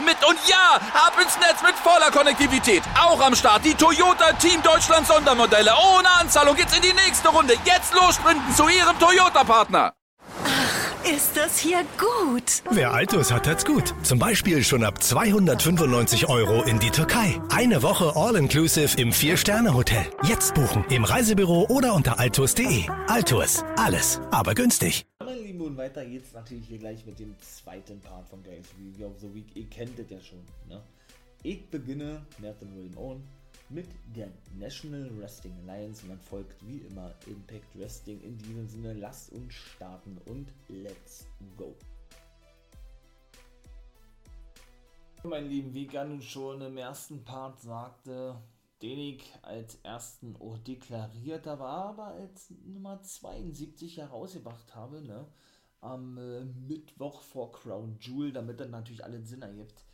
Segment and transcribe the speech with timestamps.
[0.00, 0.16] mit.
[0.26, 2.82] Und ja, ab ins Netz mit voller Konnektivität.
[3.00, 5.72] Auch am Start die Toyota Team Deutschland Sondermodelle.
[5.96, 7.54] Ohne Anzahlung geht's in die nächste Runde.
[7.64, 9.92] Jetzt los sprinten zu ihrem Toyota-Partner.
[11.04, 12.62] Ist das hier gut?
[12.70, 13.92] Wer Altus hat, hat's gut.
[14.04, 17.40] Zum Beispiel schon ab 295 Euro in die Türkei.
[17.50, 20.06] Eine Woche All-Inclusive im Vier-Sterne-Hotel.
[20.22, 22.84] Jetzt buchen im Reisebüro oder unter altus.de.
[23.08, 23.64] Altus.
[23.76, 25.04] Alles, aber günstig.
[25.24, 29.06] Meine Lieben, und weiter geht's natürlich hier gleich mit dem zweiten Part von Games Review
[29.06, 29.46] of the Week.
[29.54, 30.40] Ihr kennt es ja schon.
[30.68, 30.82] Ne?
[31.44, 33.22] Ich beginne, Nathan William Owen,
[33.68, 34.28] mit der
[34.58, 38.20] National Wrestling Alliance und dann folgt wie immer Impact Wrestling.
[38.22, 41.72] In diesem Sinne, lasst uns starten und let's go.
[45.22, 48.34] Mein Lieben, wie Ganu schon im ersten Part sagte,
[48.82, 55.26] den ich als ersten auch deklariert habe, aber als Nummer 72 herausgebracht habe, ne?
[55.80, 59.84] am äh, Mittwoch vor Crown Jewel, damit dann natürlich allen Sinn ergibt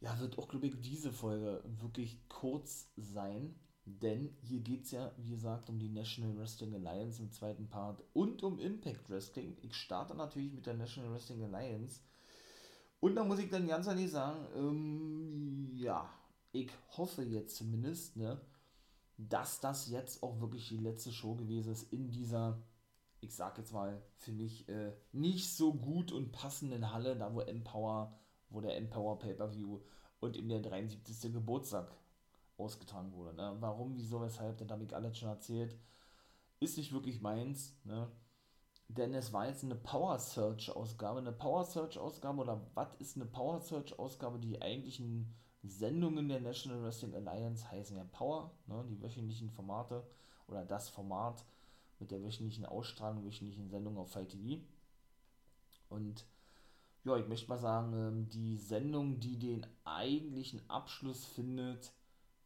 [0.00, 3.54] ja, wird auch, glaube ich, diese Folge wirklich kurz sein.
[3.84, 8.02] Denn hier geht es ja, wie gesagt, um die National Wrestling Alliance im zweiten Part
[8.12, 9.56] und um Impact Wrestling.
[9.62, 12.00] Ich starte natürlich mit der National Wrestling Alliance.
[13.00, 16.10] Und da muss ich dann ganz ehrlich sagen, ähm, ja,
[16.52, 18.40] ich hoffe jetzt zumindest, ne,
[19.16, 22.62] dass das jetzt auch wirklich die letzte Show gewesen ist in dieser,
[23.20, 27.40] ich sag jetzt mal, für mich äh, nicht so gut und passenden Halle, da wo
[27.40, 28.18] Empower
[28.50, 29.80] wo der Empower Pay-Per-View
[30.20, 31.32] und eben der 73.
[31.32, 31.90] Geburtstag
[32.56, 33.34] ausgetragen wurde.
[33.34, 33.56] Ne?
[33.60, 35.76] Warum, wieso, weshalb, das habe ich alles schon erzählt.
[36.60, 38.10] Ist nicht wirklich meins, ne?
[38.88, 41.18] Denn es war jetzt eine Power Search Ausgabe.
[41.18, 44.38] Eine Power Search Ausgabe oder was ist eine Power Search Ausgabe?
[44.38, 44.62] Die
[45.62, 48.84] Sendungen der National Wrestling Alliance heißen ja Power, ne?
[48.88, 50.06] die wöchentlichen Formate
[50.46, 51.44] oder das Format
[51.98, 54.62] mit der wöchentlichen Ausstrahlung, wöchentlichen Sendung auf Fight TV.
[55.88, 56.24] Und
[57.04, 61.92] ja, ich möchte mal sagen, ähm, die Sendung, die den eigentlichen Abschluss findet,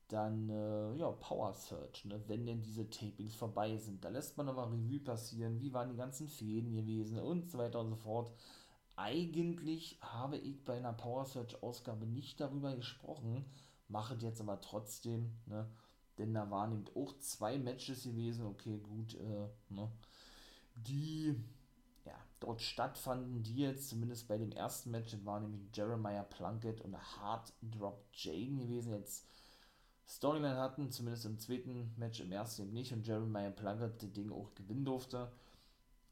[0.08, 2.22] dann äh, ja, Power Search, ne?
[2.26, 4.04] wenn denn diese Tapings vorbei sind.
[4.04, 7.80] Da lässt man nochmal Revue passieren, wie waren die ganzen Fäden gewesen und so weiter
[7.80, 8.32] und so fort.
[8.96, 13.44] Eigentlich habe ich bei einer Power Search Ausgabe nicht darüber gesprochen,
[13.88, 15.68] mache jetzt aber trotzdem, ne?
[16.18, 19.90] denn da waren eben auch zwei Matches gewesen, okay, gut, äh, ne?
[20.74, 21.34] die
[22.42, 26.96] dort stattfanden, die jetzt zumindest bei dem ersten Match, das war nämlich Jeremiah Plunkett und
[26.96, 29.26] Hard Drop Jane gewesen, jetzt
[30.08, 34.32] Storyline hatten, zumindest im zweiten Match, im ersten eben nicht und Jeremiah Plunkett das Ding
[34.32, 35.30] auch gewinnen durfte.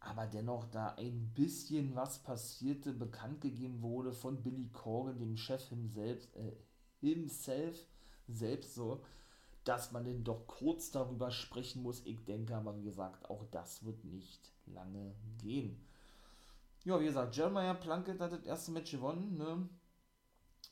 [0.00, 5.68] Aber dennoch, da ein bisschen was passierte, bekannt gegeben wurde von Billy Corgan, dem Chef
[5.68, 6.52] himself, äh,
[7.00, 7.86] himself
[8.26, 9.04] selbst so,
[9.64, 12.04] dass man denn doch kurz darüber sprechen muss.
[12.06, 15.84] Ich denke aber, wie gesagt, auch das wird nicht lange gehen.
[16.84, 19.68] Ja, wie gesagt, Jeremiah Plunkett hat das erste Match gewonnen, ne?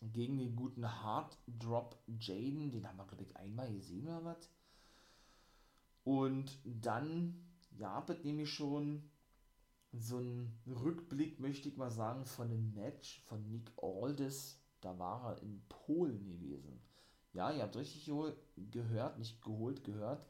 [0.00, 2.70] Gegen den guten Hard Drop Jaden.
[2.70, 4.48] Den haben wir, glaube ich, einmal gesehen oder was.
[6.04, 7.44] Und dann
[7.78, 9.10] ja, nämlich schon
[9.92, 14.60] so ein Rückblick, möchte ich mal sagen, von einem Match von Nick Aldis.
[14.80, 16.80] Da war er in Polen gewesen.
[17.32, 18.10] Ja, ihr habt richtig
[18.70, 20.26] gehört, nicht geholt, gehört.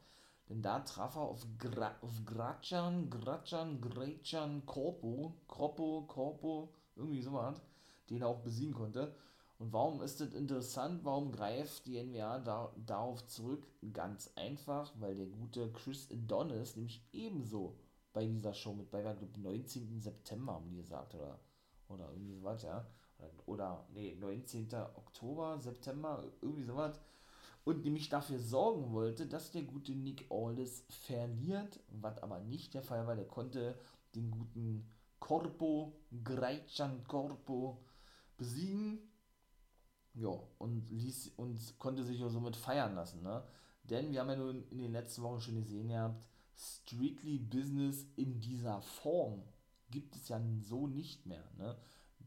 [0.47, 7.33] Denn da traf er auf, Gra auf Gracan, Gracan, Grechan, Korpo, Korpo, Korpo, irgendwie so
[7.33, 7.61] was,
[8.09, 9.13] den er auch besiegen konnte.
[9.59, 11.03] Und warum ist das interessant?
[11.03, 13.67] Warum greift die NWA da, darauf zurück?
[13.93, 17.75] Ganz einfach, weil der gute Chris Adonis nämlich ebenso
[18.13, 20.01] bei dieser Show mit bei glaube 19.
[20.01, 21.39] September haben die gesagt, oder,
[21.87, 22.85] oder irgendwie sowas, ja.
[23.17, 24.73] Oder, oder nee, 19.
[24.95, 26.99] Oktober, September, irgendwie sowas
[27.69, 32.81] und nämlich dafür sorgen wollte, dass der gute Nick Aldis verliert, was aber nicht der
[32.81, 33.15] Fall war.
[33.15, 33.77] Der konnte
[34.15, 34.89] den guten
[35.19, 35.93] Corpo,
[36.23, 37.83] Greichan Corpo
[38.37, 38.99] besiegen.
[40.15, 43.43] Ja, und ließ und konnte sich auch somit feiern lassen, ne?
[43.83, 46.27] Denn wir haben ja nun in den letzten Wochen schon gesehen gehabt,
[46.59, 49.43] Strictly Business in dieser Form
[49.89, 51.77] gibt es ja so nicht mehr, ne?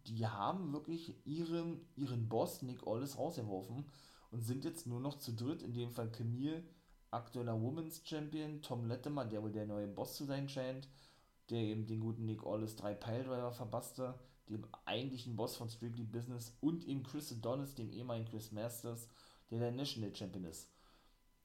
[0.06, 3.84] Die haben wirklich ihren, ihren Boss Nick Aldis rausgeworfen
[4.31, 6.64] und sind jetzt nur noch zu dritt, in dem Fall Camille,
[7.11, 10.88] aktueller Women's Champion, Tom Lettemer, der wohl der neue Boss zu sein scheint,
[11.50, 14.19] der eben den guten Nick Aldis drei Piledriver verpasste,
[14.49, 19.08] dem eigentlichen Boss von Strictly Business, und eben Chris Adonis, dem ehemaligen Chris Masters,
[19.50, 20.72] der der National Champion ist.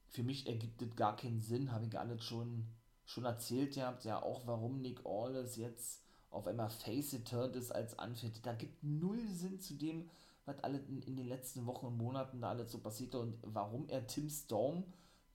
[0.10, 2.66] Für mich ergibt das gar keinen Sinn, habe ich alles schon,
[3.06, 7.98] schon erzählt gehabt, ja auch warum Nick Aldis jetzt auf einmal face turned ist als
[7.98, 8.46] Anfit.
[8.46, 10.10] Da gibt null Sinn zu dem,
[10.46, 14.08] was alles in, den letzten Wochen und Monaten da alles so passierte und warum er
[14.08, 14.84] Tim Storm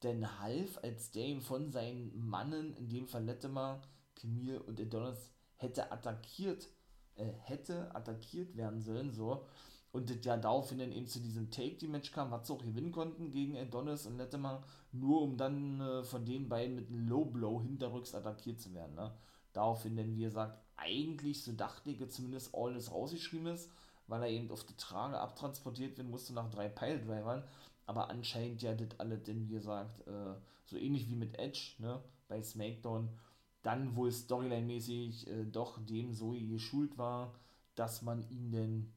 [0.03, 3.81] denn half, als der ihm von seinen Mannen, in dem Fall Latimer,
[4.17, 6.69] Camille und Adonis, hätte attackiert,
[7.15, 9.47] äh, hätte attackiert werden sollen, so.
[9.93, 13.31] Und das ja daraufhin dann eben zu diesem Take-Team-Match kam, was sie auch gewinnen konnten
[13.31, 18.15] gegen Adonis und Latimer, nur um dann äh, von den beiden mit einem Low-Blow hinterrücks
[18.15, 19.13] attackiert zu werden, ne.
[19.53, 23.71] Daraufhin denn, wie gesagt, eigentlich, so dachte ich, zumindest alles rausgeschrieben ist,
[24.07, 27.45] weil er eben auf die Trage abtransportiert werden musste nach drei Piledrivern.
[27.87, 30.35] Aber anscheinend ja das alle denn, wie gesagt, äh,
[30.65, 33.11] so ähnlich wie mit Edge, ne, bei SmackDown,
[33.63, 37.35] dann wohl Storyline-mäßig äh, doch dem so geschult war,
[37.75, 38.93] dass man ihn denn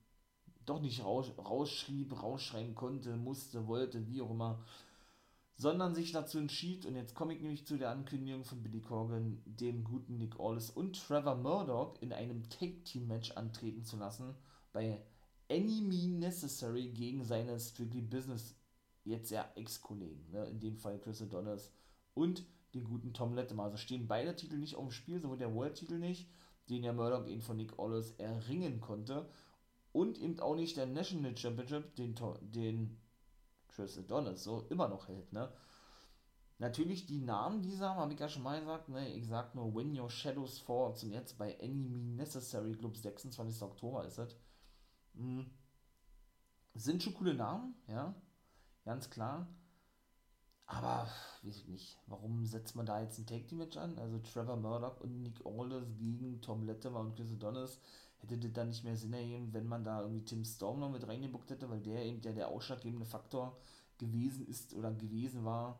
[0.65, 4.59] doch nicht raus, rausschrieb, rausschreiben konnte, musste, wollte, wie auch immer,
[5.57, 9.41] sondern sich dazu entschied, und jetzt komme ich nämlich zu der Ankündigung von Billy Corgan,
[9.45, 14.35] dem guten Nick Aldis und Trevor Murdoch in einem Take-Team-Match antreten zu lassen,
[14.73, 15.01] bei
[15.50, 18.56] Any Mean Necessary gegen seine Strictly Business,
[19.06, 20.45] jetzt ja Ex-Kollegen, ne?
[20.47, 21.71] in dem Fall Chris Adonis
[22.13, 23.63] und den guten Tom Latimer.
[23.63, 26.27] Also stehen beide Titel nicht auf dem Spiel, sowohl der World-Titel nicht,
[26.69, 29.29] den ja Murdoch eben von Nick Aldis erringen konnte,
[29.95, 32.97] und eben auch nicht der National Championship, den, den
[33.69, 35.53] Chris Adonis so immer noch hält, ne?
[36.57, 39.09] Natürlich, die Namen dieser, habe ich ja schon mal gesagt, ne?
[39.13, 43.62] Ich sag nur When Your Shadows Fall zum jetzt bei Enemy Necessary Club 26.
[43.62, 44.36] Oktober ist es.
[45.15, 45.50] Hm.
[46.74, 48.13] Sind schon coole Namen, ja,
[48.83, 49.48] ganz klar.
[50.65, 51.07] Aber,
[51.44, 53.98] weiß ich nicht, warum setzt man da jetzt ein Tag Team Match an?
[53.98, 57.80] Also Trevor Murdoch und Nick Aldis gegen Tom Latimer und Chris Adonis
[58.31, 61.07] hätte das dann nicht mehr Sinn ergeben, wenn man da irgendwie Tim Storm noch mit
[61.07, 63.57] reingebuckt hätte, weil der eben der, der ausschlaggebende Faktor
[63.98, 65.80] gewesen ist oder gewesen war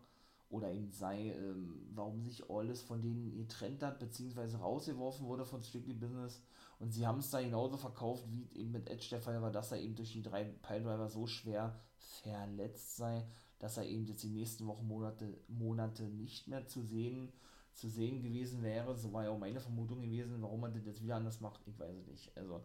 [0.50, 5.64] oder eben sei, ähm, warum sich alles von denen getrennt hat, beziehungsweise rausgeworfen wurde von
[5.64, 6.42] Strictly Business.
[6.80, 9.72] Und sie haben es da genauso verkauft, wie eben mit Edge der Fall war, dass
[9.72, 11.80] er eben durch die drei Piledriver so schwer
[12.22, 13.26] verletzt sei,
[13.60, 17.32] dass er eben jetzt die nächsten Wochen, Monate, Monate nicht mehr zu sehen
[17.76, 18.96] zu sehen gewesen wäre.
[18.98, 21.78] So war ja auch meine Vermutung gewesen, warum man das jetzt wieder anders macht, ich
[21.78, 22.36] weiß es nicht.
[22.38, 22.62] Also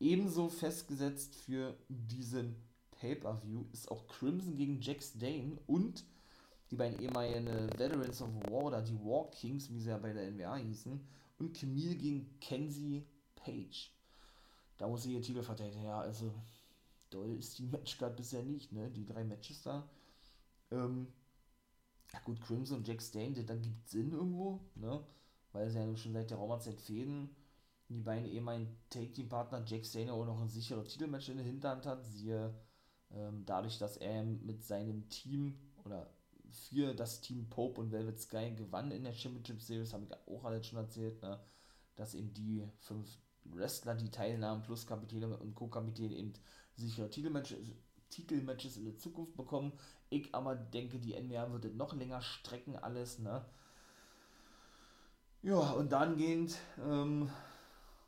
[0.00, 2.56] ebenso festgesetzt für diesen
[2.92, 6.04] Pay-Per-View ist auch Crimson gegen Jax Dane und
[6.70, 7.46] die beiden ehemaligen
[7.78, 11.00] Veterans of War oder die War Kings, wie sie ja bei der NWA hießen,
[11.38, 13.04] und Camille gegen Kenzie
[13.36, 13.92] Page.
[14.78, 15.84] Da muss sie ihr Titel verteidigen.
[15.84, 16.32] Ja, also
[17.10, 18.90] doll ist die Matchcard bisher nicht, ne?
[18.90, 19.88] Die drei Matches da.
[20.70, 21.06] Ähm,
[22.16, 25.04] ja gut, Crimson und Jack Stane, dann gibt Sinn irgendwo, ne?
[25.52, 27.28] Weil sie ja schon seit der Raumerzeit fehlen.
[27.88, 32.06] Die beiden ehemaligen Take-Team-Partner Jack Stane auch noch ein sicheres Titelmatch in der Hinterhand hat.
[32.06, 32.54] Siehe
[33.10, 36.10] ähm, dadurch, dass er mit seinem Team oder
[36.48, 40.44] für das Team Pope und Velvet Sky gewann in der Championship Series, habe ich auch
[40.44, 41.38] alles schon erzählt, ne?
[41.96, 43.08] dass eben die fünf
[43.44, 46.32] Wrestler, die teilnahmen, plus Kapitäne und Co-Kapitäne eben
[46.74, 47.58] sichere Titelmatches,
[48.10, 49.72] Titelmatches in der Zukunft bekommen.
[50.10, 53.44] Ich aber denke, die NWA wird noch länger strecken, alles, ne?
[55.42, 57.30] Ja, und dann gehend, ähm,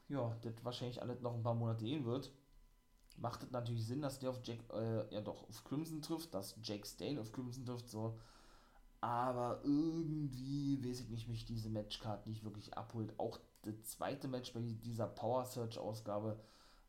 [0.08, 2.32] ja, das wahrscheinlich alles noch ein paar Monate gehen wird.
[3.16, 6.56] Macht es natürlich Sinn, dass der auf Jack, äh, ja doch, auf Crimson trifft, dass
[6.62, 8.18] Jack Stane auf Crimson trifft, so.
[9.00, 13.14] Aber irgendwie, weiß ich nicht, mich diese Matchcard nicht wirklich abholt.
[13.18, 16.40] Auch das zweite Match bei dieser Power Search Ausgabe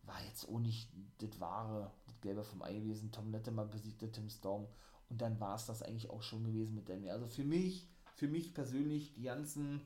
[0.09, 0.89] war jetzt auch nicht
[1.19, 3.11] das wahre, das Gelbe vom Ei gewesen.
[3.11, 4.67] Tom Lettemann besiegte Tim Storm
[5.09, 7.11] und dann war es das eigentlich auch schon gewesen mit Daniel.
[7.11, 9.85] Also für mich, für mich persönlich, die ganzen,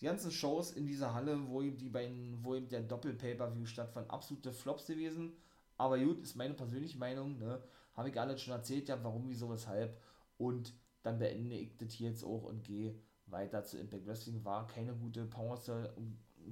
[0.00, 4.10] die ganzen Shows in dieser Halle, wo eben die beiden, wo eben der Doppel-Pay-Per-View stattfand,
[4.10, 5.36] absolute Flops gewesen.
[5.76, 7.62] Aber gut, ist meine persönliche Meinung, ne?
[7.94, 10.00] Habe ich alles schon erzählt, ja, warum, wieso, weshalb.
[10.38, 10.72] Und
[11.02, 14.44] dann beende ich das hier jetzt auch und gehe weiter zu Impact Wrestling.
[14.44, 15.94] War keine gute Pause,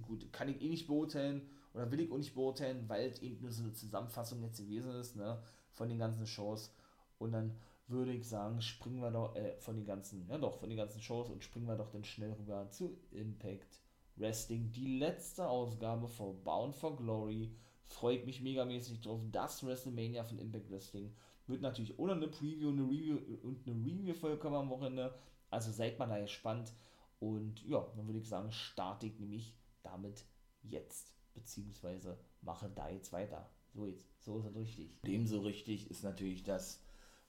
[0.02, 3.40] gut, kann ich eh nicht beurteilen oder will ich auch nicht beurteilen, weil es eben
[3.40, 5.42] nur so eine Zusammenfassung jetzt gewesen ist, ne,
[5.72, 6.74] von den ganzen Shows.
[7.18, 7.54] Und dann
[7.86, 11.00] würde ich sagen, springen wir doch äh, von den ganzen, ja doch, von den ganzen
[11.02, 13.80] Shows und springen wir doch dann schnell rüber zu Impact
[14.16, 14.72] Wrestling.
[14.72, 17.54] Die letzte Ausgabe von Bound for Glory.
[17.84, 19.20] Freue ich mich megamäßig drauf.
[19.30, 21.14] Das WrestleMania von Impact Wrestling
[21.46, 25.14] wird natürlich ohne eine Preview, eine Review und eine Review-Folge kommen am Wochenende.
[25.50, 26.72] Also seid mal da gespannt.
[27.20, 30.24] Und ja, dann würde ich sagen, starte ich nämlich damit
[30.62, 31.15] jetzt.
[31.36, 33.48] Beziehungsweise mache da jetzt weiter.
[33.72, 35.00] So jetzt, so ist es richtig.
[35.02, 36.80] Dem so richtig ist natürlich das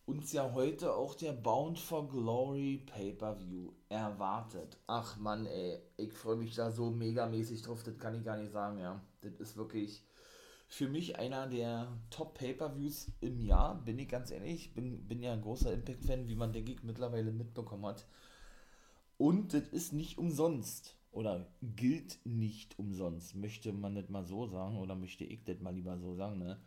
[0.07, 4.77] uns ja heute auch der Bound for Glory Pay-Per-View erwartet.
[4.87, 8.53] Ach man, ey, ich freue mich da so megamäßig drauf, das kann ich gar nicht
[8.53, 9.01] sagen, ja.
[9.19, 10.05] Das ist wirklich,
[10.69, 14.73] für mich einer der Top-Pay-Per-Views im Jahr, bin ich ganz ehrlich.
[14.73, 18.07] Bin, bin ja ein großer Impact-Fan, wie man, denke ich, mittlerweile mitbekommen hat.
[19.17, 20.96] Und das ist nicht umsonst.
[21.17, 25.73] Oder gilt nicht umsonst, möchte man nicht mal so sagen, oder möchte ich das mal
[25.73, 26.59] lieber so sagen, ne?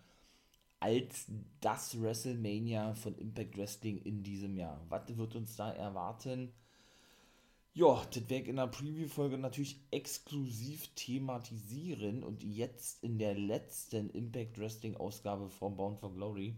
[0.81, 1.31] Als
[1.61, 4.85] das WrestleMania von Impact Wrestling in diesem Jahr.
[4.89, 6.53] Was wird uns da erwarten?
[7.75, 14.11] Ja, das werde ich in der Preview-Folge natürlich exklusiv thematisieren und jetzt in der letzten
[14.11, 16.57] Impact Wrestling-Ausgabe von Bound for Glory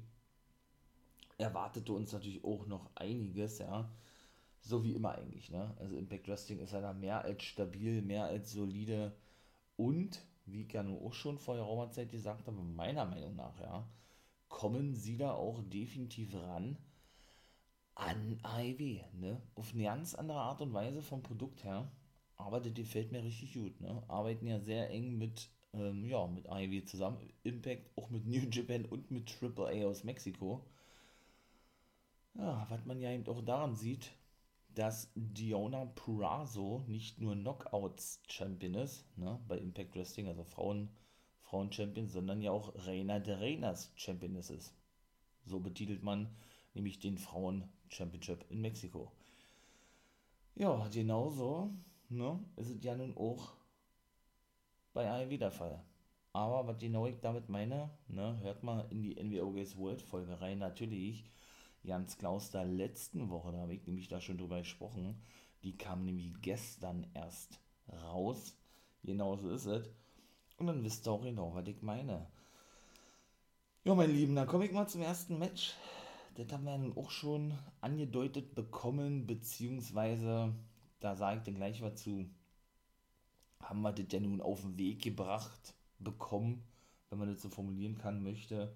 [1.36, 3.90] erwartete uns natürlich auch noch einiges, ja.
[4.62, 5.74] So wie immer eigentlich, ne?
[5.78, 9.14] Also Impact Wrestling ist da mehr als stabil, mehr als solide
[9.76, 13.60] und, wie ich ja nur auch schon vor der Zeit gesagt habe, meiner Meinung nach,
[13.60, 13.88] ja,
[14.48, 16.78] kommen sie da auch definitiv ran
[17.94, 19.40] an AEW, ne?
[19.54, 21.90] Auf eine ganz andere Art und Weise vom Produkt her.
[22.36, 24.02] Aber das gefällt mir richtig gut, ne?
[24.08, 27.18] Arbeiten ja sehr eng mit, ähm, ja, mit AEW zusammen.
[27.44, 30.64] Impact auch mit New Japan und mit AAA aus Mexiko.
[32.34, 34.12] Ja, was man ja eben auch daran sieht,
[34.74, 40.88] dass Diona Purazo nicht nur Knockouts-Champion ist, ne, bei Impact Wrestling, also Frauen,
[41.42, 44.74] Frauen-Champion, sondern ja auch Reina de Reinas Championess ist.
[45.44, 46.34] So betitelt man
[46.74, 49.12] nämlich den Frauen Championship in Mexiko.
[50.54, 51.70] Ja, genauso
[52.08, 53.54] ne, ist es ja nun auch
[54.92, 55.82] bei AEW der Fall.
[56.32, 60.40] Aber was genau ich damit meine, ne, hört mal in die NWO Games World Folge
[60.40, 60.58] rein.
[60.58, 61.24] Natürlich,
[61.82, 65.20] Jans Klaus der letzten Woche, da habe ich nämlich da schon drüber gesprochen,
[65.62, 68.56] die kam nämlich gestern erst raus.
[69.04, 69.88] Genauso ist es.
[70.58, 72.26] Und dann wisst ihr auch genau, was ich meine.
[73.84, 75.74] Ja, mein Lieben, dann komme ich mal zum ersten Match
[76.34, 80.54] das haben wir dann auch schon angedeutet bekommen, beziehungsweise,
[81.00, 82.26] da sage ich dann gleich was zu,
[83.60, 86.64] haben wir das ja nun auf den Weg gebracht bekommen,
[87.10, 88.74] wenn man das so formulieren kann, möchte,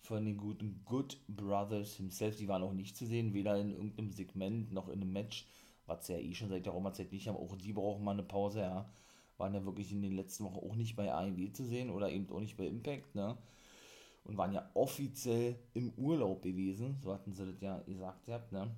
[0.00, 2.36] von den guten Good Brothers himself.
[2.36, 5.46] Die waren auch nicht zu sehen, weder in irgendeinem Segment noch in einem Match,
[5.86, 7.36] was ja eh schon seit der Roma-Zeit nicht haben.
[7.36, 8.90] Auch die brauchen mal eine Pause, ja.
[9.36, 12.28] Waren ja wirklich in den letzten Wochen auch nicht bei AEW zu sehen oder eben
[12.30, 13.38] auch nicht bei Impact, ne
[14.28, 18.70] und waren ja offiziell im Urlaub gewesen, so hatten sie das ja gesagt gehabt, ne?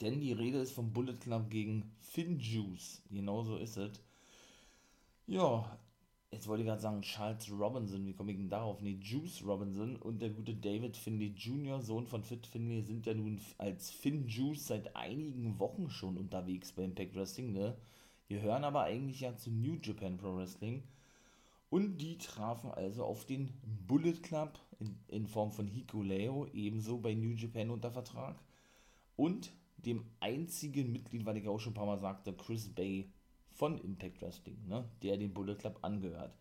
[0.00, 3.98] Denn die Rede ist vom Bullet Club gegen Finjuice, genauso ist es.
[5.26, 5.78] Ja,
[6.36, 8.82] jetzt wollte ich gerade sagen, Charles Robinson, wie komme ich denn darauf?
[8.82, 13.14] Nee, Juice Robinson und der gute David Finley Jr., Sohn von Fit Finley, sind ja
[13.14, 17.74] nun als Finn Juice seit einigen Wochen schon unterwegs bei Impact Wrestling, ne?
[18.28, 20.82] Die hören aber eigentlich ja zu New Japan Pro Wrestling
[21.70, 23.54] und die trafen also auf den
[23.86, 28.36] Bullet Club in, in Form von Hikuleo, ebenso bei New Japan unter Vertrag.
[29.16, 33.10] Und dem einzigen Mitglied, weil ich auch schon ein paar Mal sagte, Chris Bay
[33.56, 36.36] von Impact Wrestling, ne, der dem Bullet Club angehört.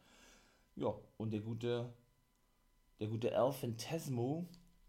[0.76, 1.94] Ja, und der gute,
[3.00, 4.48] der gute Al Fantasmo,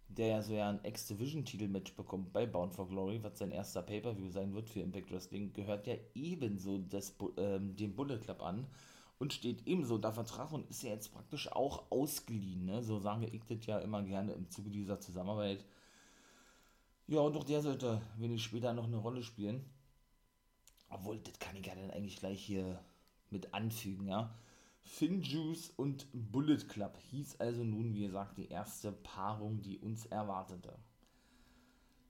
[0.09, 4.31] der ja so ja ein X-Division-Titelmatch bekommt bei Bound for Glory, was sein erster Pay-Per-View
[4.31, 8.67] sein wird für Impact Wrestling, gehört ja ebenso des, ähm, dem Bullet Club an
[9.19, 12.65] und steht ebenso unter Vertrag und ist ja jetzt praktisch auch ausgeliehen.
[12.65, 12.83] Ne?
[12.83, 15.65] So sagen ich das ja immer gerne im Zuge dieser Zusammenarbeit.
[17.09, 19.65] Ja, und auch der sollte wenig später noch eine Rolle spielen.
[20.89, 22.81] Obwohl, das kann ich ja dann eigentlich gleich hier
[23.31, 24.35] mit anfügen, ja.
[24.83, 30.79] Finjuice und Bullet Club hieß also nun, wie gesagt, die erste Paarung, die uns erwartete.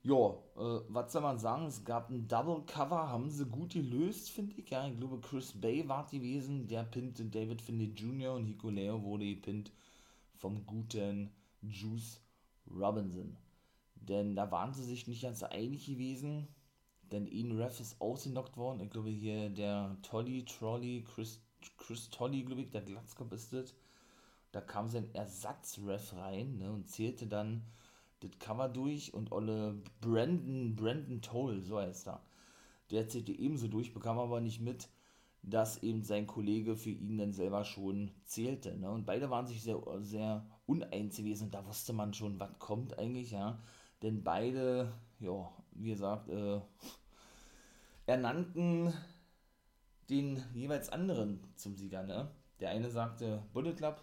[0.02, 1.66] Ja, äh, was soll man sagen?
[1.66, 4.70] Es gab ein Double Cover, haben sie gut gelöst, finde ich.
[4.70, 8.34] Ja, ich glaube, Chris Bay war gewesen, der pinnte David Finney Jr.
[8.34, 9.72] und Hikuleo wurde gepinnt
[10.34, 12.20] vom guten Juice
[12.70, 13.36] Robinson.
[13.96, 16.46] Denn da waren sie sich nicht ganz einig gewesen,
[17.12, 18.80] denn Ian Ref ist ausgenockt worden.
[18.80, 21.40] Ich glaube, hier der Tolly, Trolley, Chris,
[21.76, 23.74] Chris Tolly, glaube ich, der Glatzkopf ist das.
[24.52, 27.62] Da kam sein Ersatzref rein ne, und zählte dann
[28.20, 32.22] das Cover durch und Olle Brandon, Brandon Toll, so heißt er.
[32.90, 34.88] Der zählte ebenso durch, bekam aber nicht mit,
[35.42, 38.76] dass eben sein Kollege für ihn dann selber schon zählte.
[38.76, 38.90] Ne?
[38.90, 42.98] Und beide waren sich sehr, sehr uneins gewesen und da wusste man schon, was kommt
[42.98, 43.58] eigentlich, ja.
[44.02, 46.60] Denn beide, ja, wie gesagt, äh,
[48.06, 48.92] ernannten
[50.08, 52.30] den jeweils anderen zum Sieger, ne?
[52.60, 54.02] Der eine sagte Bullet Club,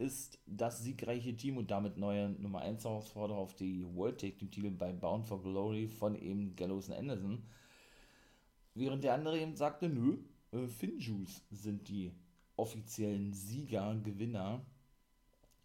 [0.00, 4.50] ist das siegreiche Team und damit neue Nummer 1 Herausforderer auf die World Tag Team
[4.50, 7.44] Titel bei Bound for Glory von eben Gallows und Anderson.
[8.74, 10.16] Während der andere eben sagte, nö,
[10.52, 12.12] äh, Finjuice sind die
[12.56, 14.64] offiziellen Sieger, Gewinner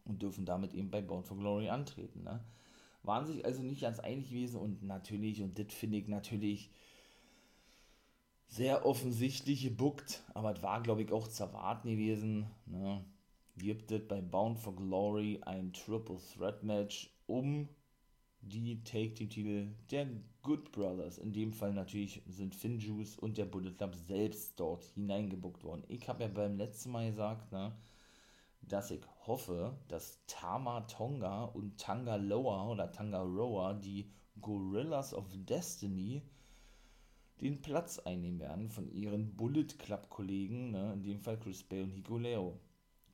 [0.04, 2.24] und dürfen damit eben bei Bound for Glory antreten.
[2.24, 2.44] Ne?
[3.06, 6.72] Waren sich also nicht ganz einig gewesen und natürlich, und das finde ich natürlich
[8.48, 12.48] sehr offensichtlich gebuckt, aber es war, glaube ich, auch zu erwarten gewesen.
[12.66, 13.04] Ne?
[13.58, 17.70] gibt es bei Bound for Glory ein Triple Threat Match um
[18.42, 20.08] die Take-Team-Titel der
[20.44, 21.18] Good Brothers.
[21.18, 25.84] In dem Fall natürlich sind Finjuice und der Bullet Club selbst dort hineingebuckt worden.
[25.88, 27.76] Ich habe ja beim letzten Mal gesagt, ne,
[28.68, 35.26] dass ich hoffe, dass Tama Tonga und Tanga Loa oder Tanga Roa, die Gorillas of
[35.34, 36.22] Destiny,
[37.42, 41.92] den Platz einnehmen werden von ihren Bullet Club-Kollegen, ne, in dem Fall Chris Bay und
[41.92, 42.60] Hikuleo.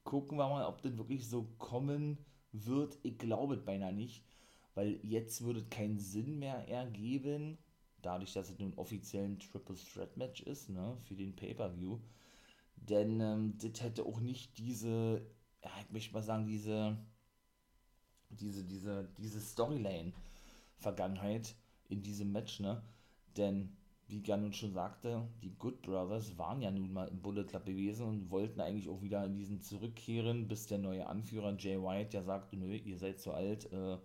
[0.03, 2.17] Gucken wir mal, ob das wirklich so kommen
[2.51, 2.97] wird.
[3.03, 4.23] Ich glaube es beinahe nicht
[4.75, 7.57] weil jetzt würde es keinen Sinn mehr ergeben,
[8.01, 11.99] dadurch, dass es nun offiziell ein Triple Threat Match ist, ne, für den Pay-Per-View.
[12.77, 15.21] Denn ähm, das hätte auch nicht diese,
[15.63, 16.97] ja, ich möchte mal sagen, diese,
[18.29, 21.55] diese, diese, diese Storyline-Vergangenheit
[21.89, 22.81] in diesem Match, ne?
[23.37, 23.77] Denn,
[24.07, 28.07] wie nun schon sagte, die Good Brothers waren ja nun mal im Bullet Club gewesen
[28.07, 32.23] und wollten eigentlich auch wieder in diesen zurückkehren, bis der neue Anführer Jay White, der
[32.23, 33.97] sagte, nö, ihr seid zu alt, äh,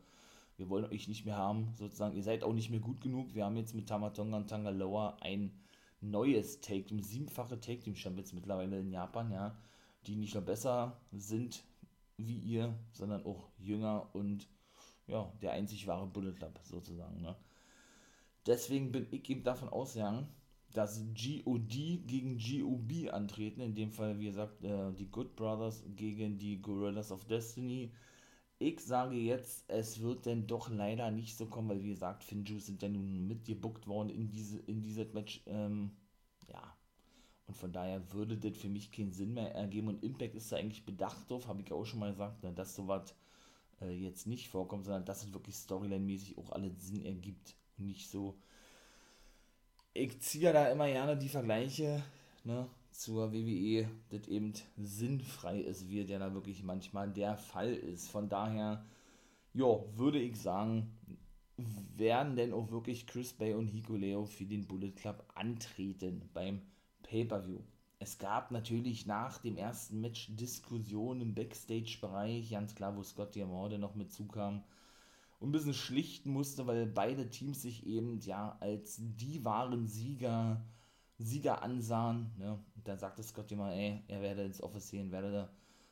[0.58, 3.34] wir wollen euch nicht mehr haben, sozusagen, ihr seid auch nicht mehr gut genug.
[3.34, 5.52] Wir haben jetzt mit Tamatonga und Tangaloa ein
[6.00, 9.56] neues Take-Team, siebenfache Take-Team-Champions mittlerweile in Japan, ja,
[10.06, 11.64] die nicht nur besser sind
[12.16, 14.48] wie ihr, sondern auch jünger und
[15.06, 17.36] ja, der einzig wahre Bullet Club sozusagen, ne.
[18.46, 20.28] Deswegen bin ich eben davon ausgegangen,
[20.72, 26.38] dass GOD gegen GOB antreten, in dem Fall, wie gesagt, äh, die Good Brothers gegen
[26.38, 27.92] die Gorillas of Destiny,
[28.58, 32.58] ich sage jetzt, es wird denn doch leider nicht so kommen, weil wie gesagt, Finju
[32.58, 35.42] sind ja nun mitgebuckt worden in diese in dieses Match.
[35.46, 35.90] Ähm,
[36.48, 36.75] ja.
[37.46, 39.88] Und von daher würde das für mich keinen Sinn mehr ergeben.
[39.88, 42.74] Und Impact ist da eigentlich bedacht drauf, habe ich auch schon mal gesagt, ne, dass
[42.74, 43.14] sowas
[43.80, 47.54] äh, jetzt nicht vorkommt, sondern dass es wirklich Storyline-mäßig auch alles Sinn ergibt.
[47.78, 48.36] Und nicht so.
[49.92, 52.02] Ich ziehe da immer gerne die Vergleiche,
[52.44, 52.68] ne?
[52.96, 58.08] zur WWE das eben sinnfrei ist, wie der da wirklich manchmal der Fall ist.
[58.08, 58.84] Von daher,
[59.52, 60.96] ja, würde ich sagen,
[61.96, 66.62] werden denn auch wirklich Chris Bay und Hikuleo für den Bullet Club antreten beim
[67.06, 67.60] Pay-Per-View.
[67.98, 73.78] Es gab natürlich nach dem ersten Match Diskussionen im Backstage-Bereich, ganz klar, wo Scott Diamante
[73.78, 74.62] noch mit zukam
[75.40, 80.62] und ein bisschen schlichten musste, weil beide Teams sich eben ja als die wahren Sieger
[81.18, 82.32] Sieger ansahen.
[82.38, 82.52] Ne?
[82.52, 85.48] Und dann sagte Scott immer, ey, er werde ins Office gehen, werde,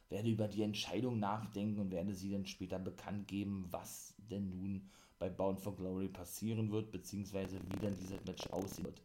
[0.09, 4.91] werde über die Entscheidung nachdenken und werde sie dann später bekannt geben, was denn nun
[5.19, 9.01] bei Bound for Glory passieren wird, beziehungsweise wie dann dieses Match aussehen wird.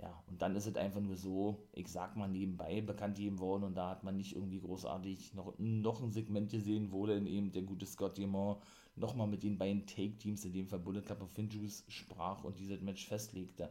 [0.00, 3.64] Ja, und dann ist es einfach nur so, ich sag mal nebenbei bekannt gegeben worden
[3.64, 7.52] und da hat man nicht irgendwie großartig noch, noch ein Segment gesehen, wo dann eben
[7.52, 8.62] der gute Scott Diamond
[8.96, 13.06] nochmal mit den beiden Take-Teams, in dem Fall Bullet of Finjuice, sprach und dieses Match
[13.06, 13.70] festlegte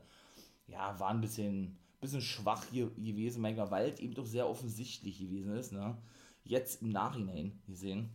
[0.69, 5.19] ja, war ein bisschen, bisschen schwach hier gewesen, manchmal, weil es eben doch sehr offensichtlich
[5.19, 5.97] gewesen ist, ne?
[6.43, 8.09] Jetzt im Nachhinein gesehen.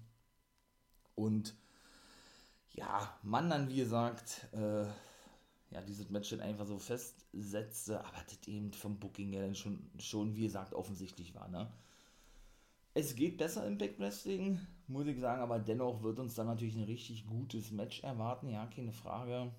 [1.14, 1.54] Und
[2.72, 4.86] ja, man dann, wie gesagt, äh,
[5.74, 9.90] ja, dieses Match dann einfach so festsetzte, aber das eben vom Booking ja dann schon,
[9.98, 11.70] schon, wie gesagt, offensichtlich war, ne?
[12.96, 16.84] Es geht besser im Wrestling, muss ich sagen, aber dennoch wird uns dann natürlich ein
[16.84, 19.50] richtig gutes Match erwarten, ja, keine Frage.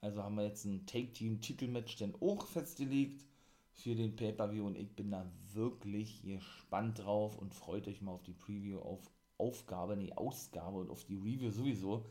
[0.00, 3.26] Also haben wir jetzt ein Take-Team-Titelmatch dann auch festgelegt
[3.72, 8.22] für den Pay-Per-View und ich bin da wirklich gespannt drauf und freut euch mal auf
[8.22, 9.00] die Preview, auf
[9.36, 12.06] Aufgabe, nee, Ausgabe und auf die Review sowieso,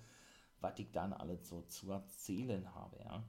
[0.61, 3.23] was ich dann alles so zu erzählen habe, ja.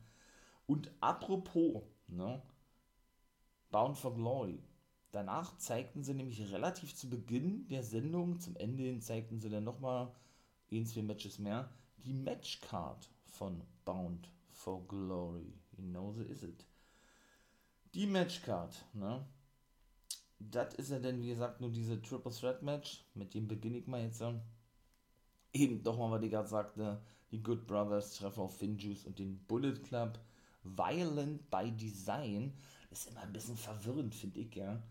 [0.66, 2.42] Und apropos, ne,
[3.70, 4.62] Bound for Glory.
[5.10, 9.64] Danach zeigten sie nämlich relativ zu Beginn der Sendung, zum Ende hin zeigten sie dann
[9.64, 10.14] nochmal,
[10.70, 15.52] ein, zwei Matches mehr, die Matchcard von Bound for Glory.
[15.72, 16.66] Genauso ist es.
[17.94, 19.26] Die Matchcard, ne?
[20.38, 23.04] Das ist ja dann, wie gesagt, nur diese Triple Threat Match.
[23.14, 24.22] Mit dem beginne ich mal jetzt.
[25.52, 27.00] Eben doch mal, was ich gerade sagte.
[27.30, 30.18] Die Good Brothers treffen auf Finjuice und den Bullet Club.
[30.64, 32.52] Violent by Design.
[32.90, 34.82] Ist immer ein bisschen verwirrend, finde ich, ja.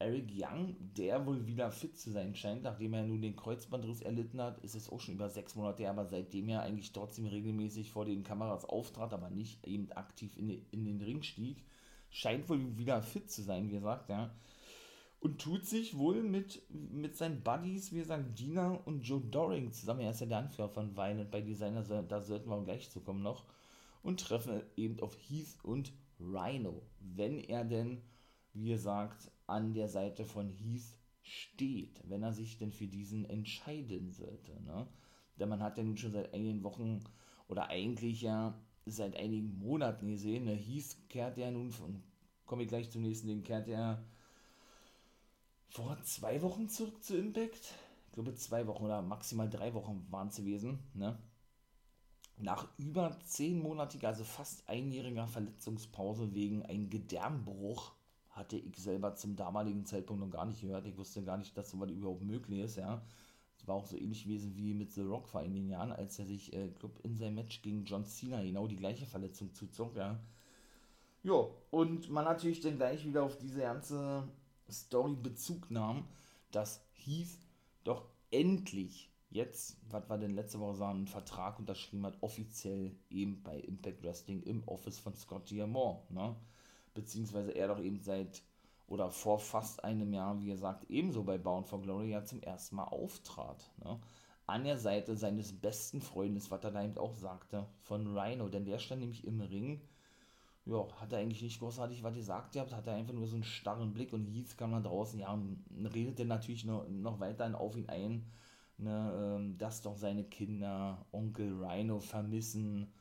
[0.00, 4.40] Eric Young, der wohl wieder fit zu sein scheint, nachdem er nun den Kreuzbandriss erlitten
[4.40, 8.04] hat, ist es auch schon über sechs Monate aber seitdem er eigentlich trotzdem regelmäßig vor
[8.04, 11.64] den Kameras auftrat, aber nicht eben aktiv in, den, in den Ring stieg,
[12.10, 14.32] scheint wohl wieder fit zu sein, wie gesagt, ja.
[15.20, 20.00] Und tut sich wohl mit, mit seinen Buddies, wie gesagt, Dina und Joe Doring zusammen.
[20.00, 23.22] Er ist ja der Anführer von Violent bei Designer, da sollten wir gleich zu kommen
[23.22, 23.44] noch.
[24.02, 28.00] Und treffen eben auf Heath und Rhino, wenn er denn,
[28.52, 34.12] wie gesagt, an der Seite von Heath steht, wenn er sich denn für diesen entscheiden
[34.12, 34.62] sollte.
[34.62, 34.86] Ne?
[35.38, 37.00] Denn man hat ja nun schon seit einigen Wochen
[37.48, 40.54] oder eigentlich ja seit einigen Monaten gesehen, ne?
[40.54, 42.02] Heath kehrt ja nun von,
[42.46, 44.02] komme ich gleich zum nächsten Ding, kehrt ja
[45.68, 47.74] vor zwei Wochen zurück zu Impact.
[48.06, 50.78] Ich glaube, zwei Wochen oder maximal drei Wochen waren es gewesen.
[50.94, 51.18] Ne?
[52.36, 57.92] Nach über zehnmonatiger, also fast einjähriger Verletzungspause wegen einem Gedärmbruch
[58.30, 60.86] hatte ich selber zum damaligen Zeitpunkt noch gar nicht gehört.
[60.86, 63.02] Ich wusste gar nicht, dass sowas überhaupt möglich ist, ja.
[63.56, 66.26] Es war auch so ähnlich gewesen wie mit The Rock vor einigen Jahren, als er
[66.26, 70.20] sich, äh, glaub, in seinem Match gegen John Cena genau die gleiche Verletzung zuzog, ja.
[71.24, 74.28] Ja, und man natürlich dann gleich wieder auf diese ganze
[74.70, 76.04] Story Bezug nahm,
[76.50, 77.38] dass Heath
[77.84, 83.42] doch endlich jetzt, was war denn letzte Woche sagen, einen Vertrag unterschrieben hat, offiziell eben
[83.42, 86.34] bei Impact Wrestling im Office von Scott Diamond, ne?
[86.94, 88.42] Beziehungsweise er doch eben seit
[88.88, 92.42] oder vor fast einem Jahr, wie er sagt, ebenso bei Bound for Glory ja zum
[92.42, 93.70] ersten Mal auftrat.
[93.84, 94.00] Ne?
[94.46, 98.64] An der Seite seines besten Freundes, was er da eben auch sagte, von Rhino, denn
[98.64, 99.82] der stand nämlich im Ring
[100.68, 103.44] ja, hat er eigentlich nicht großartig was gesagt gehabt, hat er einfach nur so einen
[103.44, 107.74] starren Blick und Heath kam dann draußen, ja, und redete natürlich noch, noch weiterhin auf
[107.76, 108.26] ihn ein,
[108.76, 112.92] ne, ähm, dass doch seine Kinder Onkel Rhino vermissen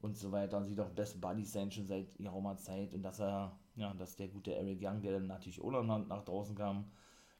[0.00, 3.20] und so weiter und sie doch Best Buddies sein schon seit geraumer Zeit und dass
[3.20, 6.84] er, ja, dass der gute Eric Young, der dann natürlich auch noch nach draußen kam,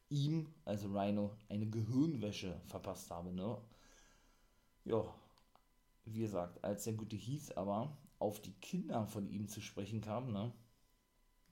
[0.09, 3.57] ihm, also Rhino, eine Gehirnwäsche verpasst habe, ne.
[4.85, 5.05] Ja,
[6.07, 10.33] wie gesagt, als der gute Heath aber auf die Kinder von ihm zu sprechen kam,
[10.33, 10.53] ne?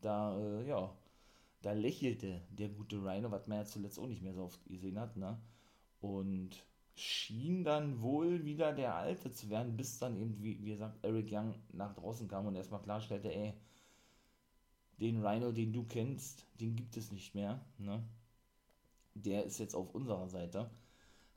[0.00, 0.96] Da, äh, ja,
[1.62, 4.98] da lächelte der gute Rhino, was man ja zuletzt auch nicht mehr so oft gesehen
[5.00, 5.40] hat, ne?
[6.00, 11.04] Und schien dann wohl wieder der Alte zu werden, bis dann eben, wie, wie gesagt,
[11.04, 13.54] Eric Young nach draußen kam und erstmal klarstellte, ey,
[15.00, 18.04] den Rhino, den du kennst, den gibt es nicht mehr, ne?
[19.14, 20.70] Der ist jetzt auf unserer Seite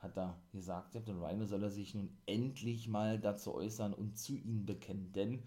[0.02, 4.36] hat er gesagt, der Rhino soll er sich nun endlich mal dazu äußern und zu
[4.36, 5.44] ihm bekennen, denn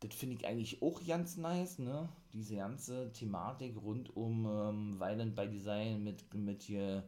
[0.00, 2.08] das finde ich eigentlich auch ganz nice, ne?
[2.32, 7.04] Diese ganze Thematik rund um ähm, Violent by Design mit, mit hier,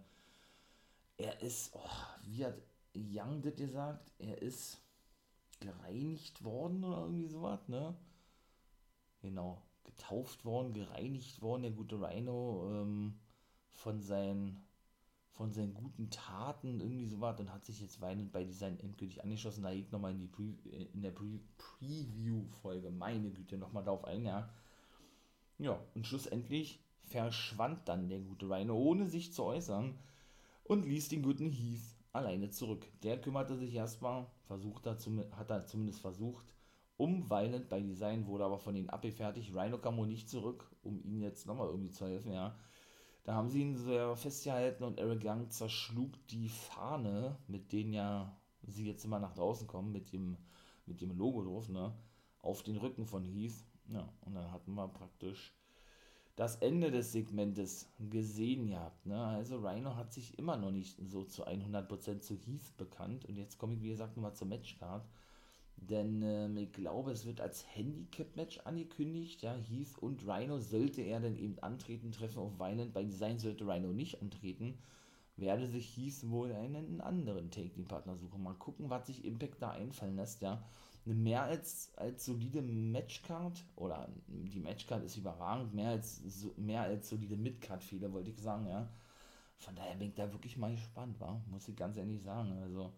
[1.16, 1.88] er ist, oh,
[2.24, 2.60] wie hat
[2.94, 4.12] Young das gesagt?
[4.18, 4.82] Er ist
[5.60, 7.96] gereinigt worden oder irgendwie sowas, ne?
[9.22, 13.18] Genau, getauft worden, gereinigt worden, der gute Rhino ähm,
[13.70, 14.66] von seinen
[15.32, 19.22] von seinen guten Taten, irgendwie so war, dann hat sich jetzt weinend bei Design endgültig
[19.22, 19.62] angeschlossen.
[19.62, 20.30] Da geht nochmal in,
[20.70, 24.50] äh, in der Pre Preview-Folge, meine Güte, nochmal darauf ein, ja.
[25.58, 29.98] Ja, und schlussendlich verschwand dann der gute Rhino, ohne sich zu äußern,
[30.64, 32.86] und ließ den guten Heath alleine zurück.
[33.02, 34.98] Der kümmerte sich erstmal, versucht er
[35.36, 36.52] hat er zumindest versucht,
[36.98, 39.54] um Violent bei Design, wurde aber von ihnen abgefertigt.
[39.56, 42.54] Rhino kam wohl nicht zurück, um ihnen jetzt nochmal irgendwie zu helfen, ja.
[43.24, 48.36] Da haben sie ihn sehr festgehalten und Eric Young zerschlug die Fahne, mit denen ja
[48.62, 50.36] sie jetzt immer nach draußen kommen, mit dem,
[50.86, 51.94] mit dem Logo drauf, ne,
[52.40, 53.64] auf den Rücken von Heath.
[53.88, 55.54] Ja, und dann hatten wir praktisch
[56.36, 59.04] das Ende des Segmentes gesehen gehabt.
[59.06, 59.22] Ne?
[59.22, 63.26] Also Rhino hat sich immer noch nicht so zu 100% zu Heath bekannt.
[63.26, 65.06] Und jetzt komme ich, wie gesagt, nochmal zur Matchcard.
[65.76, 69.42] Denn ähm, ich glaube, es wird als Handicap-Match angekündigt.
[69.42, 72.92] Ja, Heath und Rhino sollte er dann eben antreten, treffen auf Violent.
[72.92, 74.78] Bei Design sollte Rhino nicht antreten.
[75.36, 78.42] Werde sich Heath wohl einen anderen Take-Team-Partner suchen.
[78.42, 80.42] Mal gucken, was sich Impact da einfallen lässt.
[80.42, 80.62] Ja,
[81.04, 86.22] eine mehr als, als solide Matchcard, oder die Matchcard ist überragend, mehr als,
[86.56, 88.68] mehr als solide Midcard-Fehler, wollte ich sagen.
[88.68, 88.88] Ja,
[89.58, 92.52] von daher bin ich da wirklich mal gespannt, war, muss ich ganz ehrlich sagen.
[92.62, 92.92] Also,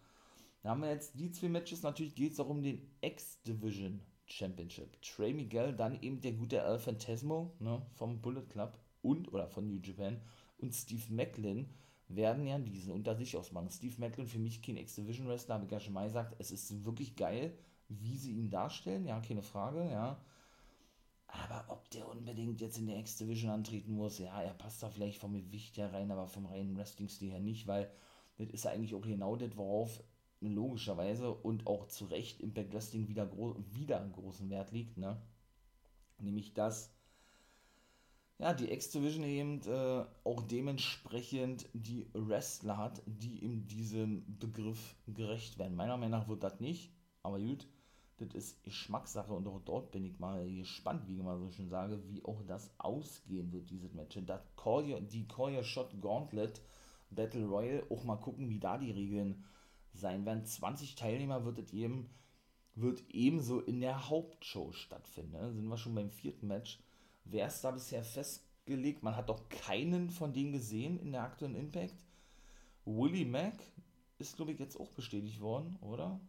[0.65, 1.83] da haben wir jetzt die zwei Matches.
[1.83, 5.01] Natürlich geht es auch um den X-Division Championship.
[5.03, 9.69] Trey Miguel, dann eben der gute El Fantasmo ne, vom Bullet Club und oder von
[9.69, 10.23] New Japan
[10.57, 11.69] und Steve Macklin
[12.09, 13.69] werden ja diesen unter sich ausmachen.
[13.69, 16.35] Steve Macklin für mich kein X-Division Wrestler, habe ich ja schon mal gesagt.
[16.39, 17.59] Es ist wirklich geil,
[17.91, 20.19] wie sie ihn darstellen, ja, keine Frage, ja.
[21.27, 25.19] Aber ob der unbedingt jetzt in der X-Division antreten muss, ja, er passt da vielleicht
[25.19, 27.91] vom Gewicht her rein, aber vom reinen Wrestling-Stil her nicht, weil
[28.39, 30.03] das ist eigentlich auch genau das, worauf
[30.49, 33.31] logischerweise und auch zu Recht Impact Wrestling wieder,
[33.73, 35.21] wieder einen großen Wert liegt, ne?
[36.19, 36.93] Nämlich, dass
[38.39, 45.59] ja, die X-Division eben äh, auch dementsprechend die Wrestler hat, die in diesem Begriff gerecht
[45.59, 45.77] werden.
[45.77, 47.67] Meiner Meinung nach wird das nicht, aber gut,
[48.19, 51.69] das ist Geschmackssache und auch dort bin ich mal gespannt, wie ich mal so schön
[51.69, 54.19] sage, wie auch das ausgehen wird, dieses Match.
[54.57, 56.61] Call Your, die Call Your Shot Gauntlet
[57.11, 59.45] Battle Royale, auch mal gucken, wie da die Regeln
[59.95, 60.45] sein werden.
[60.45, 62.11] 20 Teilnehmer wird es geben,
[62.75, 65.55] wird ebenso in der Hauptshow stattfinden.
[65.55, 66.79] Sind wir schon beim vierten Match.
[67.25, 69.03] Wer ist da bisher festgelegt?
[69.03, 72.05] Man hat doch keinen von denen gesehen in der aktuellen Impact.
[72.85, 73.63] Willie Mack
[74.19, 76.21] ist, glaube ich, jetzt auch bestätigt worden, oder?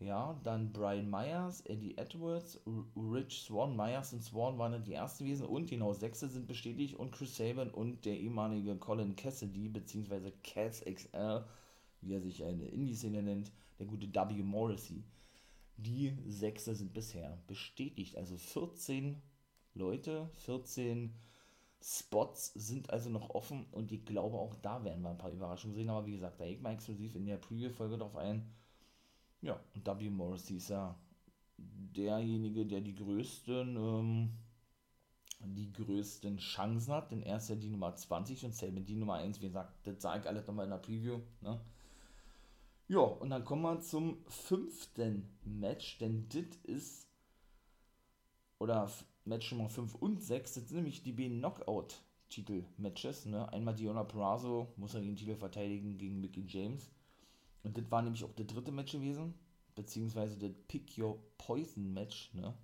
[0.00, 2.60] Ja, dann Brian Myers, Eddie Edwards,
[2.94, 3.76] Rich Swan.
[3.76, 7.36] Myers und Swan waren dann die ersten gewesen und genau sechste sind bestätigt und Chris
[7.36, 11.44] Sabin und der ehemalige Colin Cassidy, beziehungsweise Cass XL,
[12.00, 14.42] wie er sich eine Indie-Szene nennt, der gute W.
[14.42, 15.04] Morrissey.
[15.76, 18.16] Die sechste sind bisher bestätigt.
[18.16, 19.22] Also 14
[19.74, 21.14] Leute, 14
[21.80, 25.76] Spots sind also noch offen und ich glaube auch da werden wir ein paar Überraschungen
[25.76, 25.90] sehen.
[25.90, 28.50] Aber wie gesagt, da ich mal exklusiv in der Preview-Folge drauf ein
[29.40, 30.10] ja, und W.
[30.10, 30.96] Morrissey ist ja
[31.56, 34.30] derjenige, der die größten, ähm,
[35.40, 39.14] die größten Chancen hat, denn er ist ja die Nummer 20 und Saban die Nummer
[39.14, 39.40] 1.
[39.40, 41.20] Wie gesagt, das sage ich alles nochmal in der Preview.
[41.40, 41.60] Ne?
[42.90, 47.06] Ja, und dann kommen wir zum fünften Match, denn das ist,
[48.58, 48.90] oder
[49.26, 53.26] Match Nummer 5 und 6, das sind nämlich die B-Knockout-Titel-Matches.
[53.26, 53.46] Ne?
[53.52, 56.90] Einmal Diona Perazzo muss er den Titel verteidigen gegen Mickey James.
[57.62, 59.34] Und das war nämlich auch der dritte Match gewesen,
[59.74, 62.56] beziehungsweise das Pick Your Poison Match, ne?